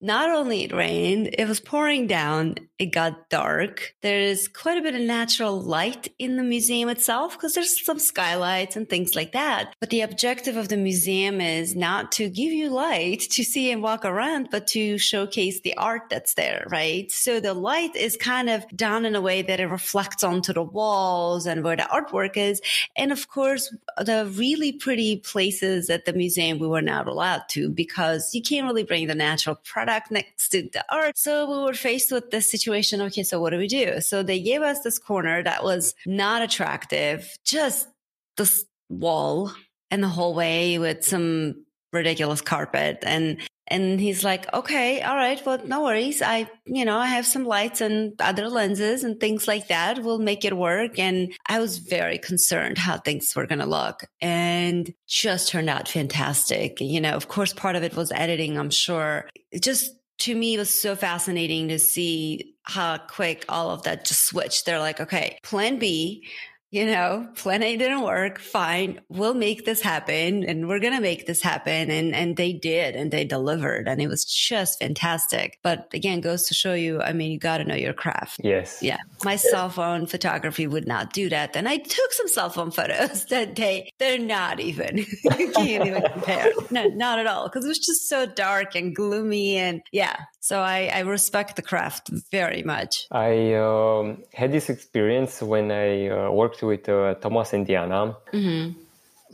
not 0.00 0.30
only 0.30 0.64
it 0.64 0.72
rained, 0.72 1.34
it 1.36 1.48
was 1.48 1.60
pouring 1.60 2.06
down. 2.06 2.54
It 2.78 2.92
got 2.92 3.28
dark. 3.28 3.96
There's 4.02 4.46
quite 4.46 4.78
a 4.78 4.82
bit 4.82 4.94
of 4.94 5.00
natural 5.00 5.60
light 5.60 6.12
in 6.20 6.36
the 6.36 6.44
museum 6.44 6.88
itself 6.88 7.32
because 7.32 7.54
there's 7.54 7.84
some 7.84 7.98
skylights 7.98 8.76
and 8.76 8.88
things 8.88 9.16
like 9.16 9.32
that. 9.32 9.74
But 9.80 9.90
the 9.90 10.02
objective 10.02 10.56
of 10.56 10.68
the 10.68 10.76
museum 10.76 11.40
is 11.40 11.74
not 11.74 12.12
to 12.12 12.28
give 12.28 12.52
you 12.52 12.70
light 12.70 13.22
to 13.22 13.42
see 13.42 13.72
and 13.72 13.82
walk 13.82 14.04
around, 14.04 14.50
but 14.52 14.68
to 14.68 14.96
showcase 14.98 15.60
the 15.60 15.76
art 15.76 16.02
that's 16.08 16.34
there, 16.34 16.64
right? 16.70 17.10
So 17.10 17.40
the 17.40 17.54
light 17.54 17.96
is 17.96 18.16
kind 18.16 18.48
of 18.48 18.64
done 18.76 19.04
in 19.04 19.16
a 19.16 19.20
way 19.20 19.42
that 19.42 19.58
it 19.58 19.66
reflects 19.66 20.22
onto 20.22 20.52
the 20.52 20.62
walls 20.62 21.46
and 21.46 21.64
where 21.64 21.76
the 21.76 21.82
artwork 21.82 22.36
is. 22.36 22.60
And 22.96 23.10
of 23.10 23.28
course, 23.28 23.74
the 23.96 24.32
really 24.36 24.70
pretty 24.70 25.16
places 25.16 25.90
at 25.90 26.04
the 26.04 26.12
museum 26.12 26.60
we 26.60 26.68
were 26.68 26.82
not 26.82 27.08
allowed 27.08 27.48
to 27.48 27.70
because 27.70 28.32
you 28.32 28.42
can't 28.42 28.66
really 28.66 28.84
bring 28.84 29.08
the 29.08 29.16
natural 29.16 29.56
product 29.56 29.87
product 29.88 30.10
next 30.10 30.50
to 30.50 30.68
the 30.72 30.84
art. 30.94 31.16
So 31.16 31.50
we 31.50 31.64
were 31.64 31.72
faced 31.72 32.12
with 32.12 32.30
this 32.30 32.50
situation. 32.50 33.00
Okay, 33.00 33.22
so 33.22 33.40
what 33.40 33.50
do 33.50 33.58
we 33.58 33.68
do? 33.68 34.00
So 34.00 34.22
they 34.22 34.40
gave 34.40 34.60
us 34.60 34.80
this 34.80 34.98
corner 34.98 35.42
that 35.42 35.64
was 35.64 35.94
not 36.04 36.42
attractive, 36.42 37.38
just 37.44 37.88
this 38.36 38.66
wall 38.90 39.52
and 39.90 40.02
the 40.02 40.08
hallway 40.08 40.76
with 40.76 41.04
some 41.04 41.64
ridiculous 41.92 42.42
carpet 42.42 42.98
and 43.02 43.38
and 43.68 44.00
he's 44.00 44.24
like, 44.24 44.52
okay, 44.52 45.02
all 45.02 45.16
right, 45.16 45.44
well, 45.44 45.60
no 45.64 45.82
worries. 45.82 46.22
I, 46.22 46.50
you 46.66 46.84
know, 46.84 46.98
I 46.98 47.06
have 47.06 47.26
some 47.26 47.44
lights 47.44 47.80
and 47.80 48.14
other 48.20 48.48
lenses 48.48 49.04
and 49.04 49.20
things 49.20 49.46
like 49.46 49.68
that. 49.68 50.02
We'll 50.02 50.18
make 50.18 50.44
it 50.44 50.56
work. 50.56 50.98
And 50.98 51.32
I 51.46 51.58
was 51.58 51.78
very 51.78 52.18
concerned 52.18 52.78
how 52.78 52.98
things 52.98 53.34
were 53.34 53.46
going 53.46 53.60
to 53.60 53.66
look 53.66 54.04
and 54.20 54.92
just 55.06 55.48
turned 55.48 55.70
out 55.70 55.88
fantastic. 55.88 56.80
You 56.80 57.00
know, 57.00 57.12
of 57.12 57.28
course, 57.28 57.52
part 57.52 57.76
of 57.76 57.82
it 57.82 57.96
was 57.96 58.12
editing, 58.12 58.58
I'm 58.58 58.70
sure. 58.70 59.28
It 59.50 59.62
just 59.62 59.94
to 60.18 60.34
me 60.34 60.58
was 60.58 60.70
so 60.70 60.96
fascinating 60.96 61.68
to 61.68 61.78
see 61.78 62.54
how 62.64 62.98
quick 62.98 63.44
all 63.48 63.70
of 63.70 63.84
that 63.84 64.04
just 64.04 64.24
switched. 64.26 64.66
They're 64.66 64.80
like, 64.80 65.00
okay, 65.00 65.38
plan 65.42 65.78
B 65.78 66.26
you 66.70 66.84
know, 66.84 67.26
plan 67.34 67.62
A 67.62 67.76
didn't 67.76 68.02
work. 68.02 68.38
Fine. 68.38 69.00
We'll 69.08 69.34
make 69.34 69.64
this 69.64 69.80
happen 69.80 70.44
and 70.44 70.68
we're 70.68 70.80
going 70.80 70.92
to 70.92 71.00
make 71.00 71.26
this 71.26 71.40
happen. 71.40 71.90
And, 71.90 72.14
and 72.14 72.36
they 72.36 72.52
did 72.52 72.94
and 72.94 73.10
they 73.10 73.24
delivered 73.24 73.88
and 73.88 74.02
it 74.02 74.08
was 74.08 74.24
just 74.24 74.78
fantastic. 74.78 75.58
But 75.62 75.88
again, 75.94 76.20
goes 76.20 76.46
to 76.48 76.54
show 76.54 76.74
you, 76.74 77.00
I 77.00 77.12
mean, 77.14 77.32
you 77.32 77.38
got 77.38 77.58
to 77.58 77.64
know 77.64 77.74
your 77.74 77.94
craft. 77.94 78.40
Yes. 78.44 78.82
Yeah. 78.82 78.98
My 79.24 79.36
cell 79.36 79.70
phone 79.70 80.06
photography 80.06 80.66
would 80.66 80.86
not 80.86 81.12
do 81.14 81.30
that. 81.30 81.56
And 81.56 81.68
I 81.68 81.78
took 81.78 82.12
some 82.12 82.28
cell 82.28 82.50
phone 82.50 82.70
photos 82.70 83.24
that 83.30 83.54
day. 83.54 83.90
They're 83.98 84.18
not 84.18 84.60
even, 84.60 84.98
you 85.38 85.50
can't 85.52 85.86
even 85.86 86.02
compare. 86.02 86.52
No, 86.70 86.84
not 86.88 87.18
at 87.18 87.26
all. 87.26 87.48
Cause 87.48 87.64
it 87.64 87.68
was 87.68 87.78
just 87.78 88.08
so 88.08 88.26
dark 88.26 88.74
and 88.74 88.94
gloomy. 88.94 89.56
And 89.56 89.80
yeah. 89.90 90.16
So 90.40 90.60
I, 90.60 90.90
I 90.94 91.00
respect 91.00 91.56
the 91.56 91.62
craft 91.62 92.10
very 92.30 92.62
much. 92.62 93.06
I 93.10 93.54
um, 93.54 94.22
had 94.32 94.52
this 94.52 94.70
experience 94.70 95.42
when 95.42 95.70
I 95.70 96.08
uh, 96.08 96.30
worked 96.30 96.57
worked 96.62 96.86
with 96.86 96.88
uh, 96.88 97.14
Thomas 97.14 97.52
and 97.52 97.66
Diana. 97.66 98.16
Mm-hmm. 98.32 98.78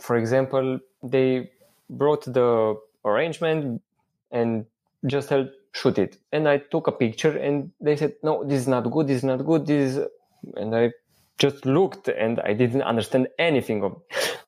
For 0.00 0.16
example, 0.16 0.80
they 1.02 1.50
brought 1.88 2.24
the 2.24 2.76
arrangement 3.04 3.82
and 4.30 4.66
just 5.06 5.28
helped 5.28 5.52
shoot 5.72 5.98
it. 5.98 6.18
And 6.32 6.48
I 6.48 6.58
took 6.58 6.86
a 6.86 6.92
picture 6.92 7.36
and 7.36 7.70
they 7.80 7.96
said, 7.96 8.14
no, 8.22 8.44
this 8.44 8.60
is 8.60 8.68
not 8.68 8.90
good, 8.90 9.06
this 9.06 9.18
is 9.18 9.24
not 9.24 9.44
good, 9.44 9.66
this 9.66 9.96
is... 9.96 10.06
And 10.56 10.74
I 10.74 10.92
just 11.38 11.64
looked 11.66 12.08
and 12.08 12.40
I 12.40 12.52
didn't 12.52 12.82
understand 12.82 13.28
anything 13.38 13.82
of, 13.82 14.00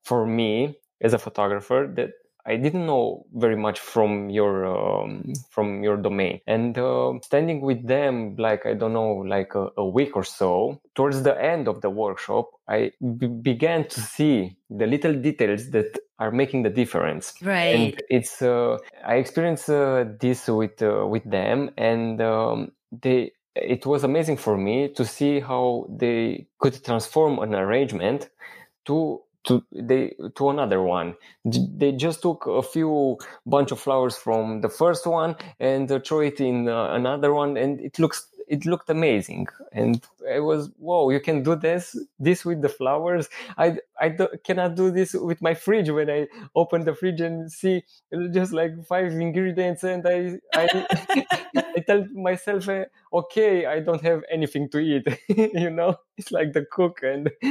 for 0.03 0.27
me 0.27 0.77
as 1.01 1.15
a 1.15 1.19
photographer 1.19 1.91
that 1.97 2.11
I 2.47 2.57
didn't 2.57 2.87
know 2.87 3.27
very 3.35 3.57
much 3.57 3.81
from 3.81 4.31
your 4.31 4.67
um, 4.67 5.33
from 5.51 5.83
your 5.83 5.97
domain, 5.97 6.41
and 6.47 6.79
uh, 6.79 7.15
standing 7.23 7.61
with 7.61 7.87
them 7.87 8.37
like 8.37 8.65
I 8.65 8.75
don't 8.75 8.93
know, 8.93 9.13
like 9.13 9.55
a, 9.55 9.69
a, 9.77 9.85
week 9.85 10.17
or 10.17 10.25
so. 10.25 10.81
Towards 10.95 11.23
the 11.23 11.41
end 11.43 11.67
of 11.67 11.81
the 11.81 11.91
workshop, 11.91 12.51
I 12.69 12.93
b- 13.19 13.27
began 13.27 13.89
to 13.89 14.01
see 14.01 14.57
the 14.71 14.87
little 14.87 15.15
details 15.15 15.71
that 15.71 15.99
are 16.19 16.31
making 16.31 16.63
the 16.63 16.71
difference. 16.71 17.35
Right. 17.43 17.75
And 17.75 18.03
it's 18.09 18.41
uh, 18.41 18.79
I 19.05 19.17
experienced 19.17 19.69
uh, 19.69 20.05
this 20.21 20.47
with 20.49 20.81
uh, 20.83 21.05
with 21.07 21.29
them, 21.29 21.71
and 21.77 22.21
um, 22.23 22.73
they 22.93 23.33
it 23.57 23.87
was 23.87 24.05
amazing 24.05 24.37
for 24.37 24.57
me 24.57 24.89
to 24.89 25.05
see 25.05 25.41
how 25.41 25.87
they 25.89 26.47
could 26.59 26.85
transform 26.85 27.39
an 27.39 27.55
arrangement 27.55 28.29
to 28.85 29.23
to 29.47 29.65
they 29.73 30.15
to 30.37 30.51
another 30.51 30.83
one. 30.83 31.15
They 31.45 31.93
just 31.93 32.23
took 32.23 32.47
a 32.47 32.63
few 32.63 33.19
bunch 33.47 33.73
of 33.73 33.81
flowers 33.81 34.17
from 34.17 34.61
the 34.61 34.69
first 34.69 35.07
one 35.07 35.37
and 35.61 35.91
uh, 35.91 36.01
throw 36.01 36.21
it 36.21 36.41
in 36.41 36.69
uh, 36.69 36.93
another 36.93 37.33
one 37.33 37.57
and 37.57 37.81
it 37.81 37.99
looks 37.99 38.29
it 38.47 38.65
looked 38.65 38.89
amazing. 38.91 39.49
And 39.73 40.03
i 40.31 40.41
was 40.41 40.71
whoa 40.79 41.11
you 41.11 41.21
can 41.21 41.43
do 41.43 41.55
this 41.57 41.97
this 42.19 42.45
with 42.45 42.63
the 42.63 42.69
flowers? 42.69 43.29
I 43.59 43.79
i 44.01 44.09
do, 44.09 44.29
cannot 44.45 44.75
do 44.75 44.91
this 44.91 45.15
with 45.15 45.41
my 45.43 45.55
fridge 45.55 45.91
when 45.91 46.11
i 46.11 46.27
open 46.55 46.85
the 46.85 46.95
fridge 46.95 47.21
and 47.21 47.51
see 47.53 47.83
just 48.33 48.53
like 48.53 48.73
five 48.87 49.13
ingredients 49.13 49.85
and 49.85 50.07
i 50.07 50.39
i, 50.55 50.87
I 51.77 51.81
tell 51.87 52.07
myself 52.13 52.69
uh, 52.69 52.85
okay 53.13 53.67
i 53.67 53.81
don't 53.81 54.03
have 54.03 54.23
anything 54.31 54.69
to 54.71 54.79
eat. 54.79 55.07
You 55.67 55.71
know 55.71 55.97
it's 56.17 56.33
like 56.33 56.53
the 56.53 56.65
cook 56.65 57.03
and 57.03 57.31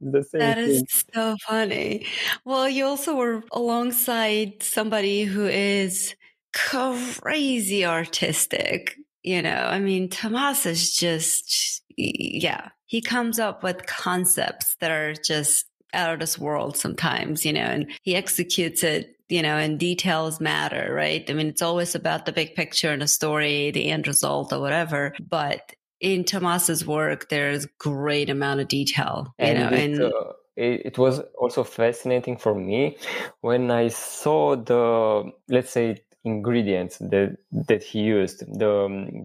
the 0.00 0.22
same 0.22 0.40
That 0.40 0.58
is 0.58 0.82
so 1.14 1.36
funny. 1.46 2.06
Well 2.44 2.68
you 2.68 2.84
also 2.86 3.16
were 3.16 3.42
alongside 3.52 4.62
somebody 4.62 5.24
who 5.24 5.46
is 5.46 6.14
crazy 6.52 7.84
artistic 7.84 8.96
you 9.28 9.42
know, 9.42 9.50
I 9.50 9.78
mean, 9.78 10.08
Tomas 10.08 10.64
is 10.64 10.96
just, 10.96 11.82
yeah, 11.98 12.70
he 12.86 13.02
comes 13.02 13.38
up 13.38 13.62
with 13.62 13.84
concepts 13.84 14.74
that 14.80 14.90
are 14.90 15.12
just 15.12 15.66
out 15.92 16.14
of 16.14 16.20
this 16.20 16.38
world 16.38 16.78
sometimes, 16.78 17.44
you 17.44 17.52
know, 17.52 17.60
and 17.60 17.90
he 18.00 18.16
executes 18.16 18.82
it, 18.82 19.16
you 19.28 19.42
know, 19.42 19.58
and 19.58 19.78
details 19.78 20.40
matter, 20.40 20.94
right? 20.94 21.28
I 21.28 21.34
mean, 21.34 21.48
it's 21.48 21.60
always 21.60 21.94
about 21.94 22.24
the 22.24 22.32
big 22.32 22.54
picture 22.54 22.90
and 22.90 23.02
the 23.02 23.06
story, 23.06 23.70
the 23.70 23.90
end 23.90 24.06
result 24.06 24.50
or 24.50 24.60
whatever. 24.60 25.14
But 25.20 25.74
in 26.00 26.24
Tomas's 26.24 26.86
work, 26.86 27.28
there's 27.28 27.66
great 27.78 28.30
amount 28.30 28.60
of 28.60 28.68
detail, 28.68 29.34
you 29.38 29.44
and 29.44 29.58
know, 29.58 29.76
it, 29.76 29.84
and 29.84 30.00
uh, 30.04 30.32
it, 30.56 30.86
it 30.86 30.98
was 30.98 31.20
also 31.38 31.64
fascinating 31.64 32.38
for 32.38 32.54
me 32.54 32.96
when 33.42 33.70
I 33.70 33.88
saw 33.88 34.56
the, 34.56 35.30
let's 35.50 35.70
say, 35.70 35.98
ingredients 36.28 36.98
that 36.98 37.36
that 37.52 37.82
he 37.82 38.00
used 38.00 38.40
the 38.58 38.72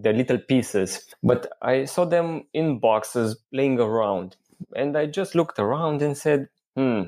the 0.01 0.14
little 0.14 0.38
pieces 0.38 1.06
but 1.24 1.51
i 1.62 1.86
saw 1.86 2.06
them 2.06 2.43
in 2.54 2.80
boxes 2.80 3.38
laying 3.51 3.80
around 3.80 4.36
and 4.76 4.97
i 4.97 5.06
just 5.06 5.36
looked 5.36 5.60
around 5.60 6.01
and 6.01 6.18
said 6.18 6.47
hmm 6.76 7.04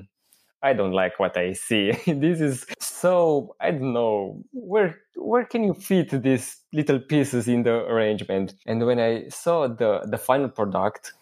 I 0.65 0.73
don't 0.73 0.93
like 0.93 1.19
what 1.19 1.37
I 1.37 1.53
see. 1.53 1.91
this 2.07 2.41
is 2.41 2.65
so 2.79 3.55
I 3.61 3.69
don't 3.69 3.93
know 3.93 4.41
where 4.51 4.99
where 5.15 5.45
can 5.45 5.63
you 5.63 5.75
fit 5.75 6.09
these 6.23 6.57
little 6.73 6.99
pieces 6.99 7.47
in 7.47 7.61
the 7.63 7.85
arrangement. 7.85 8.55
And 8.65 8.83
when 8.83 8.99
I 8.99 9.29
saw 9.29 9.67
the 9.67 10.01
the 10.09 10.17
final 10.17 10.49
product, 10.49 11.13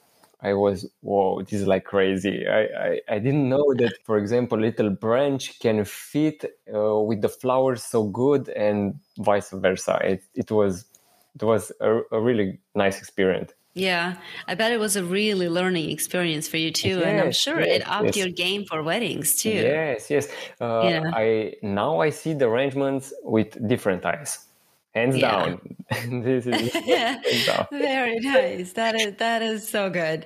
I 0.44 0.54
was 0.54 0.86
whoa, 1.02 1.42
this 1.42 1.54
is 1.54 1.68
like 1.68 1.86
crazy. 1.86 2.46
I 2.48 2.62
I, 2.62 3.02
I 3.10 3.20
didn't 3.20 3.48
know 3.48 3.74
that, 3.76 3.94
for 4.04 4.18
example, 4.18 4.60
little 4.60 4.90
branch 4.90 5.60
can 5.60 5.86
fit 5.86 6.44
uh, 6.74 7.00
with 7.00 7.22
the 7.22 7.30
flowers 7.30 7.84
so 7.84 8.04
good, 8.04 8.50
and 8.50 9.00
vice 9.18 9.52
versa. 9.52 10.00
It 10.04 10.24
it 10.36 10.52
was 10.52 10.86
it 11.36 11.44
was 11.44 11.72
a, 11.80 12.02
a 12.12 12.20
really 12.20 12.60
nice 12.76 13.00
experience. 13.00 13.54
Yeah, 13.74 14.18
I 14.48 14.54
bet 14.54 14.72
it 14.72 14.80
was 14.80 14.96
a 14.96 15.04
really 15.04 15.50
learning 15.50 15.90
experience 15.90 16.48
for 16.48 16.58
you 16.58 16.72
too, 16.72 17.00
yes, 17.00 17.06
and 17.06 17.22
I'm 17.22 17.32
sure 17.32 17.60
yes, 17.60 17.78
it 17.78 17.90
upped 17.90 18.06
yes. 18.06 18.18
your 18.18 18.30
game 18.30 18.66
for 18.66 18.84
weddings 18.84 19.36
too. 19.38 19.50
Yes, 19.50 20.12
yes. 20.12 20.28
Uh, 20.62 20.82
yeah. 20.84 21.12
I 21.12 21.54
now 21.64 22.00
I 22.00 22.12
see 22.12 22.34
the 22.34 22.46
arrangements 22.46 23.14
with 23.24 23.68
different 23.68 24.06
eyes 24.06 24.46
hands 24.94 25.18
yeah. 25.18 25.46
down. 25.46 25.60
This 26.24 26.48
is 26.48 26.72
very 27.72 28.20
nice. 28.20 28.74
That 28.74 28.96
is 28.96 29.16
that 29.18 29.42
is 29.42 29.68
so 29.68 29.90
good. 29.90 30.26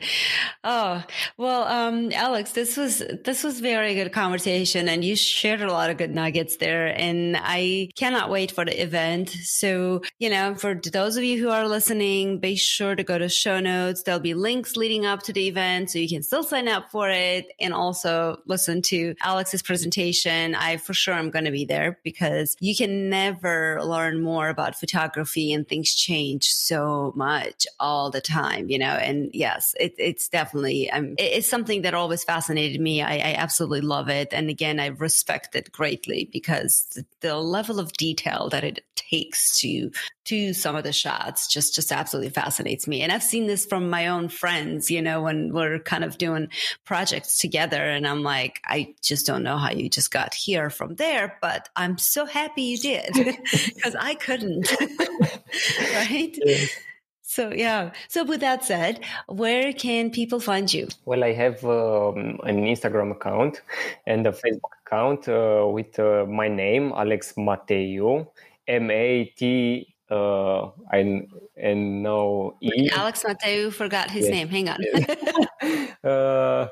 Oh 0.63 1.03
well 1.37 1.63
um 1.63 2.11
alex 2.13 2.51
this 2.51 2.77
was 2.77 3.03
this 3.25 3.43
was 3.43 3.59
very 3.59 3.95
good 3.95 4.13
conversation 4.13 4.87
and 4.87 5.03
you 5.03 5.15
shared 5.15 5.61
a 5.61 5.71
lot 5.71 5.89
of 5.89 5.97
good 5.97 6.13
nuggets 6.13 6.57
there 6.57 6.87
and 6.87 7.35
i 7.39 7.89
cannot 7.97 8.29
wait 8.29 8.51
for 8.51 8.65
the 8.65 8.81
event. 8.81 9.29
So 9.29 10.01
you 10.19 10.29
know 10.29 10.55
for 10.55 10.75
those 10.75 11.17
of 11.17 11.23
you 11.23 11.41
who 11.41 11.49
are 11.49 11.67
listening 11.67 12.39
be 12.39 12.55
sure 12.55 12.95
to 12.95 13.03
go 13.03 13.17
to 13.17 13.27
show 13.27 13.59
notes. 13.59 14.03
There'll 14.03 14.19
be 14.19 14.35
links 14.35 14.77
leading 14.77 15.05
up 15.05 15.23
to 15.23 15.33
the 15.33 15.47
event 15.47 15.91
so 15.91 15.99
you 15.99 16.07
can 16.07 16.23
still 16.23 16.43
sign 16.43 16.67
up 16.67 16.91
for 16.91 17.09
it 17.09 17.47
and 17.59 17.73
also 17.73 18.37
listen 18.45 18.81
to 18.83 19.15
alex's 19.21 19.63
presentation. 19.63 20.55
I 20.55 20.77
for 20.77 20.93
sure 20.93 21.15
am 21.15 21.29
going 21.29 21.45
to 21.45 21.51
be 21.51 21.65
there 21.65 21.99
because 22.03 22.55
you 22.59 22.75
can 22.75 23.09
never 23.09 23.81
learn 23.83 24.21
more 24.21 24.49
about 24.57 24.75
photography 24.75 25.53
and 25.53 25.67
things 25.67 25.93
change 25.93 26.51
so 26.51 27.13
much 27.15 27.67
all 27.79 28.09
the 28.09 28.21
time, 28.21 28.69
you 28.69 28.79
know, 28.79 28.85
and 28.85 29.29
yes, 29.33 29.75
it, 29.79 29.93
it's 29.99 30.27
definitely, 30.27 30.89
um, 30.89 31.13
it, 31.19 31.37
it's 31.37 31.49
something 31.49 31.83
that 31.83 31.93
always 31.93 32.23
fascinated 32.23 32.81
me. 32.81 33.03
I, 33.03 33.17
I, 33.17 33.35
absolutely 33.37 33.81
love 33.81 34.09
it. 34.09 34.29
And 34.31 34.49
again, 34.49 34.79
I 34.79 34.87
respect 34.87 35.55
it 35.55 35.71
greatly 35.71 36.27
because 36.33 36.87
the, 36.95 37.05
the 37.21 37.37
level 37.37 37.79
of 37.79 37.93
detail 37.93 38.49
that 38.49 38.63
it 38.63 38.83
takes 38.95 39.59
to 39.59 39.91
to 40.25 40.53
some 40.53 40.75
of 40.75 40.83
the 40.83 40.91
shots 40.91 41.47
just 41.47 41.73
just 41.73 41.91
absolutely 41.91 42.29
fascinates 42.29 42.87
me 42.87 43.01
and 43.01 43.11
i've 43.11 43.23
seen 43.23 43.47
this 43.47 43.65
from 43.65 43.89
my 43.89 44.07
own 44.07 44.27
friends 44.27 44.91
you 44.91 45.01
know 45.01 45.21
when 45.21 45.53
we're 45.53 45.79
kind 45.79 46.03
of 46.03 46.17
doing 46.17 46.49
projects 46.83 47.37
together 47.37 47.81
and 47.81 48.05
i'm 48.05 48.23
like 48.23 48.59
i 48.65 48.93
just 49.01 49.25
don't 49.25 49.43
know 49.43 49.57
how 49.57 49.71
you 49.71 49.89
just 49.89 50.11
got 50.11 50.33
here 50.33 50.69
from 50.69 50.95
there 50.95 51.37
but 51.41 51.69
i'm 51.75 51.97
so 51.97 52.25
happy 52.25 52.63
you 52.63 52.77
did 52.77 53.09
because 53.75 53.95
i 53.95 54.13
couldn't 54.15 54.46
right 55.93 56.37
So 57.37 57.51
yeah. 57.51 57.91
So 58.07 58.23
with 58.23 58.39
that 58.39 58.63
said, 58.63 59.01
where 59.27 59.73
can 59.73 60.09
people 60.09 60.39
find 60.39 60.73
you? 60.73 60.87
Well, 61.05 61.23
I 61.23 61.33
have 61.33 61.63
um, 61.65 62.39
an 62.43 62.65
Instagram 62.65 63.11
account 63.11 63.61
and 64.07 64.25
a 64.25 64.31
Facebook 64.31 64.73
account 64.85 65.27
uh, 65.27 65.67
with 65.67 65.99
uh, 65.99 66.25
my 66.25 66.47
name, 66.47 66.93
Alex 66.95 67.33
Mateu, 67.37 68.25
M 68.67 68.89
A 68.89 69.25
T 69.37 69.93
uh 70.09 70.69
and 70.93 71.27
no 72.01 72.55
E. 72.61 72.89
Alex 72.95 73.23
Mateu 73.23 73.73
forgot 73.73 74.09
his 74.09 74.23
yes. 74.23 74.31
name. 74.31 74.47
Hang 74.47 74.69
on. 74.69 74.79
uh, 76.09 76.67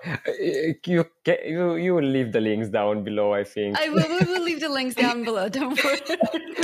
you 0.86 1.05
you 1.26 1.76
you 1.76 1.95
will 1.95 2.09
leave 2.15 2.32
the 2.32 2.39
links 2.39 2.69
down 2.69 3.03
below. 3.03 3.34
I 3.34 3.43
think 3.43 3.78
I 3.78 3.89
will. 3.89 4.07
We 4.07 4.26
will 4.26 4.43
leave 4.43 4.61
the 4.61 4.69
links 4.69 4.95
down 4.95 5.26
below. 5.26 5.49
Don't 5.49 5.76
worry. 5.84 5.99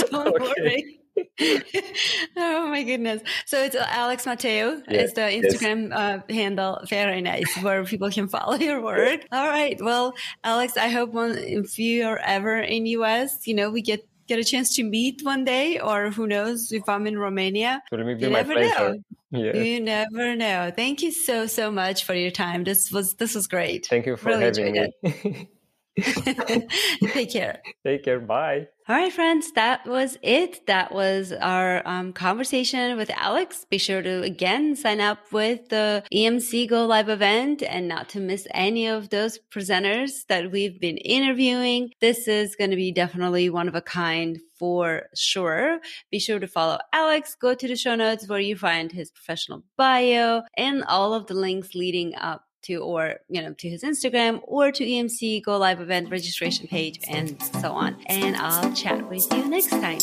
Don't 0.10 0.40
worry. 0.40 1.01
oh 2.38 2.68
my 2.68 2.84
goodness. 2.84 3.22
So 3.46 3.62
it's 3.64 3.76
uh, 3.76 3.86
Alex 3.90 4.26
Mateo. 4.26 4.82
yes, 4.90 5.10
is 5.10 5.14
the 5.14 5.22
Instagram 5.22 5.90
yes. 5.90 5.98
uh, 5.98 6.34
handle. 6.34 6.80
Very 6.90 7.22
nice 7.22 7.56
where 7.62 7.84
people 7.86 8.10
can 8.10 8.28
follow 8.28 8.56
your 8.56 8.82
work. 8.82 9.26
All 9.32 9.48
right. 9.48 9.80
Well, 9.82 10.14
Alex, 10.44 10.78
I 10.78 10.90
hope 10.90 11.12
when, 11.12 11.38
if 11.38 11.80
you 11.80 12.06
are 12.06 12.20
ever 12.20 12.60
in 12.60 12.86
US, 12.88 13.48
you 13.48 13.54
know, 13.54 13.70
we 13.70 13.82
get 13.82 14.06
get 14.28 14.40
a 14.40 14.44
chance 14.44 14.76
to 14.76 14.84
meet 14.84 15.22
one 15.24 15.44
day, 15.44 15.80
or 15.80 16.10
who 16.10 16.28
knows 16.28 16.72
if 16.72 16.88
I'm 16.88 17.06
in 17.08 17.18
Romania. 17.18 17.82
you 17.92 18.30
never 18.30 18.56
know. 18.56 18.96
Yeah. 19.32 19.56
You 19.56 19.80
never 19.80 20.36
know. 20.36 20.72
Thank 20.76 21.02
you 21.02 21.12
so 21.12 21.48
so 21.48 21.72
much 21.72 22.04
for 22.04 22.14
your 22.14 22.32
time. 22.32 22.64
This 22.64 22.92
was 22.92 23.16
this 23.16 23.36
was 23.36 23.48
great. 23.48 23.88
Thank 23.90 24.06
you 24.06 24.18
for 24.18 24.30
really 24.30 24.46
having 24.46 24.92
me. 25.04 25.50
Take 27.14 27.32
care. 27.32 27.62
Take 27.86 28.04
care. 28.04 28.20
Bye. 28.20 28.68
All 28.90 28.96
right, 28.96 29.14
friends, 29.14 29.52
that 29.54 29.86
was 29.88 30.18
it. 30.22 30.66
That 30.68 30.92
was 30.92 31.32
our 31.32 31.88
um, 31.88 32.14
conversation 32.14 32.98
with 32.98 33.10
Alex. 33.12 33.66
Be 33.70 33.78
sure 33.78 34.02
to 34.02 34.22
again 34.24 34.76
sign 34.76 35.00
up 35.00 35.32
with 35.32 35.70
the 35.70 36.04
EMC 36.14 36.68
Go 36.68 36.88
Live 36.88 37.08
event 37.08 37.64
and 37.64 37.88
not 37.88 38.10
to 38.10 38.20
miss 38.20 38.48
any 38.52 38.88
of 38.88 39.10
those 39.10 39.40
presenters 39.54 40.26
that 40.28 40.52
we've 40.52 40.80
been 40.82 40.98
interviewing. 40.98 41.92
This 42.02 42.28
is 42.28 42.56
going 42.56 42.72
to 42.72 42.76
be 42.76 42.92
definitely 42.92 43.50
one 43.50 43.68
of 43.68 43.76
a 43.76 43.82
kind 43.82 44.40
for 44.58 45.04
sure. 45.16 45.80
Be 46.12 46.20
sure 46.20 46.40
to 46.40 46.48
follow 46.48 46.80
Alex. 46.92 47.36
Go 47.40 47.54
to 47.54 47.68
the 47.68 47.76
show 47.76 47.96
notes 47.96 48.28
where 48.28 48.40
you 48.40 48.56
find 48.56 48.92
his 48.92 49.12
professional 49.12 49.64
bio 49.78 50.42
and 50.58 50.84
all 50.84 51.14
of 51.14 51.28
the 51.28 51.34
links 51.34 51.76
leading 51.76 52.16
up 52.16 52.44
to 52.64 52.78
or 52.78 53.16
you 53.30 53.42
know 53.42 53.54
to 53.54 53.70
his 53.70 53.84
Instagram 53.84 54.42
or 54.44 54.72
to 54.72 54.84
EMC 54.84 55.44
Go 55.44 55.58
Live 55.58 55.82
event 55.82 56.10
registration 56.10 56.68
page 56.68 57.00
and 57.08 57.42
so 57.62 57.72
on. 57.72 57.98
And 58.08 58.36
I'll 58.36 58.74
chat 58.74 59.10
with 59.10 59.32
you 59.34 59.50
next 59.50 59.70
time. 59.70 60.00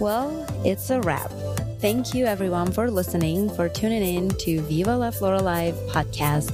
Well, 0.00 0.46
it's 0.64 0.90
a 0.90 1.00
wrap. 1.00 1.30
Thank 1.80 2.14
you 2.14 2.26
everyone 2.26 2.70
for 2.72 2.90
listening, 2.90 3.50
for 3.50 3.68
tuning 3.68 4.02
in 4.02 4.28
to 4.38 4.60
Viva 4.62 4.96
La 4.96 5.10
Flora 5.10 5.42
Live 5.42 5.74
podcast. 5.88 6.52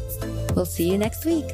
We'll 0.55 0.67
see 0.67 0.91
you 0.91 0.99
next 0.99 1.25
week. 1.25 1.45